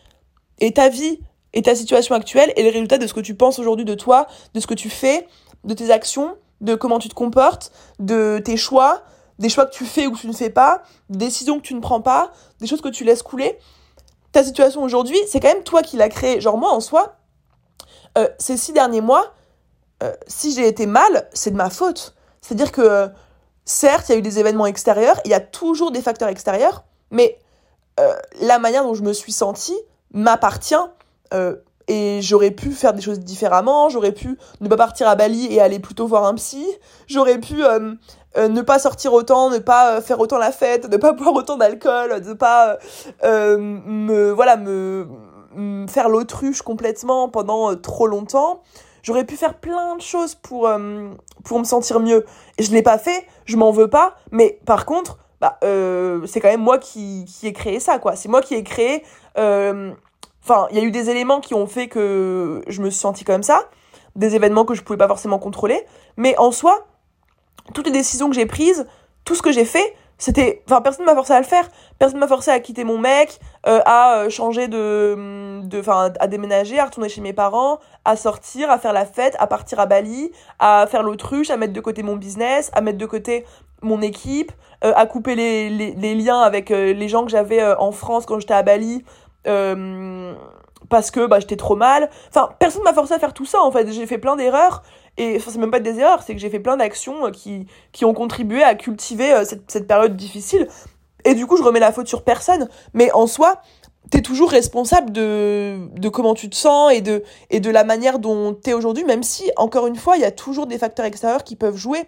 et 0.60 0.73
ta 0.73 0.89
vie 0.89 1.19
et 1.54 1.62
ta 1.62 1.75
situation 1.75 2.15
actuelle 2.15 2.54
est 2.56 2.63
le 2.63 2.69
résultat 2.69 2.97
de 2.97 3.08
ce 3.08 3.13
que 3.13 3.19
tu 3.19 3.36
penses 3.36 3.60
aujourd'hui 3.60 3.86
de 3.86 3.95
toi, 3.95 4.28
de 4.54 4.60
ce 4.60 4.67
que 4.67 4.73
tu 4.73 4.89
fais, 4.89 5.28
de 5.63 5.73
tes 5.73 5.91
actions, 5.91 6.36
de 6.62 6.75
comment 6.75 6.99
tu 6.99 7.10
te 7.10 7.15
comportes, 7.15 7.71
de 7.99 8.41
tes 8.43 8.58
choix, 8.58 9.04
des 9.39 9.49
choix 9.49 9.65
que 9.65 9.73
tu 9.73 9.86
fais 9.86 10.06
ou 10.06 10.12
que 10.12 10.19
tu 10.19 10.28
ne 10.28 10.34
fais 10.34 10.49
pas, 10.49 10.84
des 11.10 11.25
décisions 11.25 11.58
que 11.58 11.63
tu 11.65 11.73
ne 11.73 11.80
prends 11.80 12.02
pas, 12.02 12.32
des 12.60 12.67
choses 12.67 12.82
que 12.82 12.89
tu 12.89 13.04
laisses 13.04 13.23
couler. 13.23 13.58
Ta 14.32 14.43
situation 14.43 14.84
aujourd'hui, 14.84 15.17
c'est 15.28 15.39
quand 15.39 15.52
même 15.52 15.63
toi 15.63 15.82
qui 15.82 15.97
l'as 15.97 16.10
créée. 16.10 16.39
Genre 16.39 16.58
moi 16.58 16.71
en 16.71 16.82
soi, 16.82 17.15
euh, 18.17 18.28
ces 18.38 18.58
six 18.58 18.73
derniers 18.73 19.02
mois, 19.02 19.34
euh, 20.01 20.13
si 20.27 20.53
j'ai 20.53 20.67
été 20.67 20.85
mal, 20.85 21.27
c'est 21.33 21.51
de 21.51 21.57
ma 21.57 21.69
faute. 21.69 22.15
C'est-à-dire 22.41 22.71
que, 22.71 22.81
euh, 22.81 23.07
certes, 23.65 24.09
il 24.09 24.12
y 24.13 24.15
a 24.15 24.19
eu 24.19 24.21
des 24.21 24.39
événements 24.39 24.65
extérieurs, 24.65 25.19
il 25.25 25.31
y 25.31 25.33
a 25.33 25.39
toujours 25.39 25.91
des 25.91 26.01
facteurs 26.01 26.29
extérieurs, 26.29 26.83
mais 27.12 27.38
euh, 27.99 28.13
la 28.41 28.59
manière 28.59 28.83
dont 28.83 28.93
je 28.93 29.03
me 29.03 29.13
suis 29.13 29.33
sentie 29.33 29.77
m'appartient. 30.13 30.75
Et 31.88 32.21
j'aurais 32.21 32.51
pu 32.51 32.71
faire 32.71 32.93
des 32.93 33.01
choses 33.01 33.19
différemment, 33.19 33.89
j'aurais 33.89 34.12
pu 34.12 34.38
ne 34.62 34.67
pas 34.67 34.77
partir 34.77 35.07
à 35.07 35.15
Bali 35.15 35.47
et 35.51 35.62
aller 35.62 35.79
plutôt 35.79 36.07
voir 36.07 36.25
un 36.25 36.33
psy, 36.35 36.65
j'aurais 37.07 37.39
pu 37.39 37.62
ne 38.35 38.62
pas 38.62 38.79
sortir 38.79 39.13
autant, 39.13 39.51
ne 39.51 39.59
pas 39.59 40.01
faire 40.01 40.19
autant 40.19 40.39
la 40.39 40.51
fête, 40.51 40.89
ne 40.89 40.97
pas 40.97 41.12
boire 41.13 41.33
autant 41.33 41.57
d'alcool, 41.57 42.19
ne 42.25 42.33
pas 42.33 42.77
me 43.23 44.31
voilà 44.31 44.57
me 44.57 45.07
faire 45.88 46.09
l'autruche 46.09 46.63
complètement 46.63 47.29
pendant 47.29 47.75
trop 47.75 48.07
longtemps. 48.07 48.63
J'aurais 49.03 49.25
pu 49.25 49.35
faire 49.35 49.55
plein 49.55 49.95
de 49.95 50.01
choses 50.01 50.35
pour, 50.35 50.69
pour 51.43 51.59
me 51.59 51.63
sentir 51.63 51.99
mieux. 51.99 52.25
Je 52.59 52.71
l'ai 52.71 52.81
pas 52.81 52.97
fait, 52.97 53.25
je 53.45 53.57
m'en 53.57 53.71
veux 53.71 53.89
pas, 53.89 54.15
mais 54.31 54.59
par 54.65 54.85
contre, 54.85 55.17
bah, 55.41 55.57
euh, 55.63 56.25
c'est 56.25 56.41
quand 56.41 56.49
même 56.49 56.62
moi 56.62 56.77
qui, 56.77 57.25
qui 57.25 57.47
ai 57.47 57.53
créé 57.53 57.79
ça, 57.79 57.99
quoi. 57.99 58.15
C'est 58.15 58.29
moi 58.29 58.41
qui 58.41 58.55
ai 58.55 58.63
créé. 58.63 59.03
Euh, 59.38 59.91
enfin, 60.43 60.67
il 60.71 60.77
y 60.77 60.79
a 60.79 60.83
eu 60.83 60.91
des 60.91 61.09
éléments 61.09 61.39
qui 61.39 61.53
ont 61.53 61.67
fait 61.67 61.88
que 61.88 62.62
je 62.67 62.81
me 62.81 62.89
suis 62.89 62.99
sentie 62.99 63.23
comme 63.23 63.43
ça, 63.43 63.69
des 64.15 64.35
événements 64.35 64.65
que 64.65 64.73
je 64.73 64.83
pouvais 64.83 64.97
pas 64.97 65.07
forcément 65.07 65.39
contrôler, 65.39 65.85
mais 66.17 66.38
en 66.38 66.51
soi, 66.51 66.88
toutes 67.73 67.85
les 67.85 67.93
décisions 67.93 68.29
que 68.29 68.35
j'ai 68.35 68.45
prises, 68.45 68.88
tout 69.23 69.35
ce 69.35 69.41
que 69.41 69.51
j'ai 69.51 69.65
fait, 69.65 69.95
c'était 70.19 70.62
enfin 70.67 70.82
personne 70.82 71.05
m'a 71.05 71.15
forcé 71.15 71.34
à 71.34 71.39
le 71.39 71.45
faire 71.45 71.67
personne 71.97 72.19
m'a 72.19 72.27
forcé 72.27 72.51
à 72.51 72.60
quitter 72.60 72.84
mon 72.84 72.99
mec 72.99 73.39
euh, 73.67 73.82
à 73.86 74.29
changer 74.29 74.67
de 74.67 75.62
de 75.63 75.79
enfin 75.79 76.13
à 76.19 76.27
déménager 76.27 76.77
à 76.77 76.86
retourner 76.86 77.10
chez 77.10 77.21
mes 77.21 77.34
parents 77.34 77.79
à 78.05 78.15
sortir 78.15 78.69
à 78.69 78.77
faire 78.77 78.93
la 78.93 79.05
fête 79.05 79.36
à 79.39 79.47
partir 79.47 79.79
à 79.79 79.88
Bali 79.88 80.32
à 80.60 80.86
faire 80.88 81.01
l'autruche 81.01 81.49
à 81.49 81.58
mettre 81.58 81.73
de 81.73 81.82
côté 81.82 82.03
mon 82.03 82.15
business 82.15 82.69
à 82.73 82.82
mettre 82.82 82.99
de 82.99 83.05
côté 83.08 83.45
mon 83.82 84.01
équipe, 84.01 84.51
euh, 84.84 84.93
à 84.95 85.05
couper 85.05 85.36
les, 85.36 85.69
les, 85.69 86.15
liens 86.15 86.41
avec 86.41 86.71
euh, 86.71 86.93
les 86.93 87.08
gens 87.08 87.25
que 87.25 87.32
j'avais 87.32 87.62
euh, 87.62 87.77
en 87.79 87.91
France 87.91 88.25
quand 88.25 88.39
j'étais 88.39 88.53
à 88.53 88.63
Bali, 88.63 89.03
parce 90.89 91.12
que 91.12 91.27
bah, 91.27 91.39
j'étais 91.39 91.55
trop 91.55 91.75
mal. 91.75 92.10
Enfin, 92.29 92.49
personne 92.60 92.84
m'a 92.84 92.93
forcé 92.93 93.13
à 93.13 93.19
faire 93.19 93.34
tout 93.34 93.45
ça, 93.45 93.62
en 93.62 93.71
fait. 93.71 93.91
J'ai 93.91 94.05
fait 94.05 94.17
plein 94.17 94.36
d'erreurs, 94.36 94.84
et 95.19 95.38
enfin, 95.38 95.51
c'est 95.51 95.60
même 95.60 95.71
pas 95.71 95.79
des 95.79 95.99
erreurs, 95.99 96.23
c'est 96.23 96.34
que 96.34 96.41
j'ai 96.41 96.49
fait 96.49 96.60
plein 96.60 96.77
d'actions 96.77 97.29
qui, 97.32 97.67
qui 97.91 98.05
ont 98.05 98.13
contribué 98.13 98.63
à 98.63 98.73
cultiver 98.75 99.43
cette, 99.45 99.69
cette 99.69 99.88
période 99.88 100.15
difficile. 100.15 100.67
Et 101.25 101.36
du 101.36 101.45
coup, 101.45 101.58
je 101.58 101.63
remets 101.63 101.79
la 101.79 101.91
faute 101.91 102.08
sur 102.08 102.23
personne. 102.23 102.69
Mais 102.93 103.12
en 103.12 103.27
soi, 103.27 103.62
t'es 104.10 104.21
toujours 104.21 104.49
responsable 104.49 105.12
de, 105.12 105.77
de 105.95 106.10
comment 106.10 106.34
tu 106.34 106.49
te 106.49 106.55
sens 106.55 106.93
et 106.93 107.01
de, 107.01 107.23
et 107.49 107.60
de 107.60 107.69
la 107.69 107.84
manière 107.84 108.19
dont 108.19 108.53
t'es 108.53 108.73
aujourd'hui, 108.73 109.03
même 109.03 109.23
si, 109.23 109.51
encore 109.58 109.88
une 109.88 109.95
fois, 109.95 110.15
il 110.17 110.21
y 110.21 110.25
a 110.25 110.32
toujours 110.32 110.67
des 110.67 110.77
facteurs 110.77 111.05
extérieurs 111.05 111.43
qui 111.43 111.55
peuvent 111.55 111.75
jouer 111.75 112.05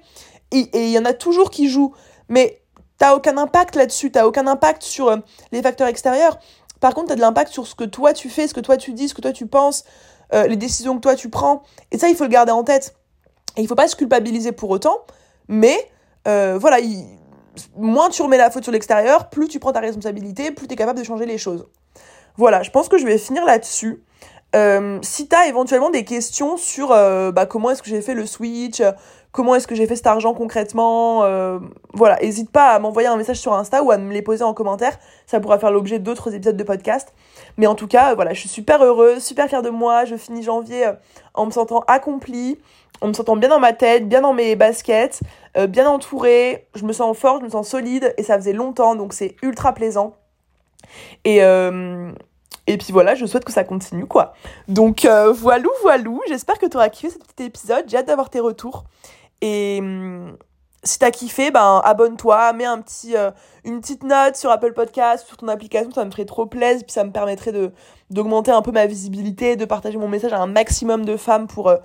et 0.51 0.67
il 0.73 0.89
y 0.89 0.99
en 0.99 1.05
a 1.05 1.13
toujours 1.13 1.49
qui 1.49 1.69
jouent, 1.69 1.93
mais 2.27 2.61
t'as 2.97 3.15
aucun 3.15 3.37
impact 3.37 3.75
là-dessus, 3.75 4.11
t'as 4.11 4.25
aucun 4.25 4.47
impact 4.47 4.83
sur 4.83 5.07
euh, 5.07 5.17
les 5.51 5.61
facteurs 5.61 5.87
extérieurs. 5.87 6.37
Par 6.79 6.93
contre, 6.93 7.09
t'as 7.09 7.15
de 7.15 7.21
l'impact 7.21 7.51
sur 7.51 7.67
ce 7.67 7.75
que 7.75 7.83
toi 7.83 8.13
tu 8.13 8.29
fais, 8.29 8.47
ce 8.47 8.53
que 8.53 8.59
toi 8.59 8.77
tu 8.77 8.93
dis, 8.93 9.07
ce 9.07 9.13
que 9.13 9.21
toi 9.21 9.31
tu 9.31 9.47
penses, 9.47 9.85
euh, 10.33 10.47
les 10.47 10.57
décisions 10.57 10.95
que 10.95 11.01
toi 11.01 11.15
tu 11.15 11.29
prends. 11.29 11.63
Et 11.91 11.97
ça, 11.97 12.09
il 12.09 12.15
faut 12.15 12.25
le 12.25 12.29
garder 12.29 12.51
en 12.51 12.63
tête. 12.63 12.95
Et 13.57 13.61
il 13.61 13.67
faut 13.67 13.75
pas 13.75 13.87
se 13.87 13.95
culpabiliser 13.95 14.51
pour 14.51 14.69
autant, 14.69 15.01
mais 15.47 15.89
euh, 16.27 16.57
voilà, 16.59 16.77
moins 17.75 18.09
tu 18.09 18.21
remets 18.21 18.37
la 18.37 18.49
faute 18.49 18.63
sur 18.63 18.71
l'extérieur, 18.71 19.29
plus 19.29 19.47
tu 19.47 19.59
prends 19.59 19.73
ta 19.73 19.79
responsabilité, 19.81 20.51
plus 20.51 20.67
tu 20.67 20.73
es 20.73 20.77
capable 20.77 20.99
de 20.99 21.03
changer 21.03 21.25
les 21.25 21.37
choses. 21.37 21.67
Voilà, 22.37 22.63
je 22.63 22.71
pense 22.71 22.87
que 22.87 22.97
je 22.97 23.05
vais 23.05 23.17
finir 23.17 23.45
là-dessus. 23.45 24.03
Euh, 24.55 24.99
si 25.01 25.27
tu 25.27 25.35
éventuellement 25.47 25.89
des 25.89 26.03
questions 26.03 26.57
sur 26.57 26.89
bah, 26.89 27.45
comment 27.45 27.71
est-ce 27.71 27.81
que 27.81 27.89
j'ai 27.89 28.01
fait 28.01 28.13
le 28.13 28.25
switch, 28.25 28.81
comment 29.31 29.55
est-ce 29.55 29.67
que 29.67 29.75
j'ai 29.75 29.87
fait 29.87 29.95
cet 29.95 30.07
argent 30.07 30.33
concrètement. 30.33 31.23
Euh, 31.23 31.59
voilà, 31.93 32.17
n'hésite 32.21 32.51
pas 32.51 32.71
à 32.71 32.79
m'envoyer 32.79 33.07
un 33.07 33.17
message 33.17 33.39
sur 33.39 33.53
Insta 33.53 33.83
ou 33.83 33.91
à 33.91 33.97
me 33.97 34.11
les 34.13 34.21
poser 34.21 34.43
en 34.43 34.53
commentaire. 34.53 34.97
Ça 35.25 35.39
pourra 35.39 35.57
faire 35.57 35.71
l'objet 35.71 35.99
d'autres 35.99 36.33
épisodes 36.33 36.57
de 36.57 36.63
podcast. 36.63 37.13
Mais 37.57 37.67
en 37.67 37.75
tout 37.75 37.87
cas, 37.87 38.13
voilà, 38.15 38.33
je 38.33 38.39
suis 38.41 38.49
super 38.49 38.83
heureuse, 38.83 39.23
super 39.23 39.47
fière 39.47 39.61
de 39.61 39.69
moi. 39.69 40.05
Je 40.05 40.15
finis 40.15 40.43
janvier 40.43 40.87
euh, 40.87 40.93
en 41.33 41.45
me 41.45 41.51
sentant 41.51 41.83
accomplie, 41.87 42.59
en 43.01 43.07
me 43.07 43.13
sentant 43.13 43.35
bien 43.35 43.49
dans 43.49 43.59
ma 43.59 43.73
tête, 43.73 44.07
bien 44.07 44.21
dans 44.21 44.33
mes 44.33 44.55
baskets, 44.55 45.21
euh, 45.57 45.67
bien 45.67 45.89
entourée. 45.89 46.67
Je 46.75 46.85
me 46.85 46.93
sens 46.93 47.17
forte, 47.17 47.41
je 47.41 47.45
me 47.45 47.49
sens 47.49 47.67
solide 47.67 48.13
et 48.17 48.23
ça 48.23 48.37
faisait 48.37 48.53
longtemps, 48.53 48.95
donc 48.95 49.13
c'est 49.13 49.35
ultra 49.41 49.73
plaisant. 49.73 50.15
Et, 51.25 51.37
et 51.37 52.77
puis 52.77 52.91
voilà, 52.91 53.15
je 53.15 53.25
souhaite 53.25 53.45
que 53.45 53.51
ça 53.51 53.63
continue, 53.63 54.05
quoi. 54.05 54.33
Donc 54.67 55.05
voilou, 55.05 55.69
voilou, 55.81 56.21
j'espère 56.27 56.59
que 56.59 56.65
tu 56.65 56.77
auras 56.77 56.89
kiffé 56.89 57.09
ce 57.09 57.17
petit 57.17 57.45
épisode. 57.45 57.85
J'ai 57.87 57.97
hâte 57.97 58.07
d'avoir 58.07 58.29
tes 58.29 58.39
retours. 58.39 58.83
Et, 59.41 59.81
si 60.83 60.97
t'as 60.97 61.11
kiffé, 61.11 61.51
ben 61.51 61.81
abonne-toi, 61.83 62.53
mets 62.53 62.65
un 62.65 62.81
petit, 62.81 63.15
euh, 63.15 63.31
une 63.63 63.81
petite 63.81 64.03
note 64.03 64.35
sur 64.35 64.49
Apple 64.49 64.73
Podcast, 64.73 65.27
sur 65.27 65.37
ton 65.37 65.47
application, 65.47 65.91
ça 65.91 66.05
me 66.05 66.11
ferait 66.11 66.25
trop 66.25 66.45
plaisir, 66.47 66.83
puis 66.83 66.93
ça 66.93 67.03
me 67.03 67.11
permettrait 67.11 67.53
d'augmenter 68.09 68.51
un 68.51 68.61
peu 68.61 68.71
ma 68.71 68.87
visibilité, 68.87 69.55
de 69.55 69.65
partager 69.65 69.97
mon 69.97 70.07
message 70.07 70.33
à 70.33 70.39
un 70.39 70.47
maximum 70.47 71.05
de 71.05 71.17
femmes 71.17 71.47
pour 71.47 71.69
euh, 71.69 71.77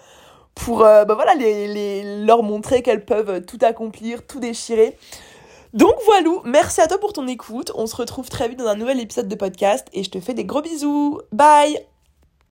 pour 0.56 0.78
ben 0.78 1.14
voilà 1.14 1.34
les, 1.34 1.68
les, 1.68 2.24
leur 2.24 2.42
montrer 2.42 2.82
qu'elles 2.82 3.04
peuvent 3.04 3.44
tout 3.44 3.58
accomplir, 3.62 4.26
tout 4.26 4.40
déchirer. 4.40 4.96
Donc 5.74 5.94
voilà, 6.06 6.30
merci 6.44 6.80
à 6.80 6.86
toi 6.86 6.98
pour 6.98 7.12
ton 7.12 7.28
écoute. 7.28 7.70
On 7.74 7.86
se 7.86 7.94
retrouve 7.94 8.28
très 8.28 8.48
vite 8.48 8.58
dans 8.58 8.66
un 8.66 8.76
nouvel 8.76 8.98
épisode 8.98 9.28
de 9.28 9.34
podcast 9.34 9.86
et 9.92 10.02
je 10.02 10.10
te 10.10 10.20
fais 10.20 10.34
des 10.34 10.44
gros 10.44 10.62
bisous. 10.62 11.20
Bye 11.32 11.95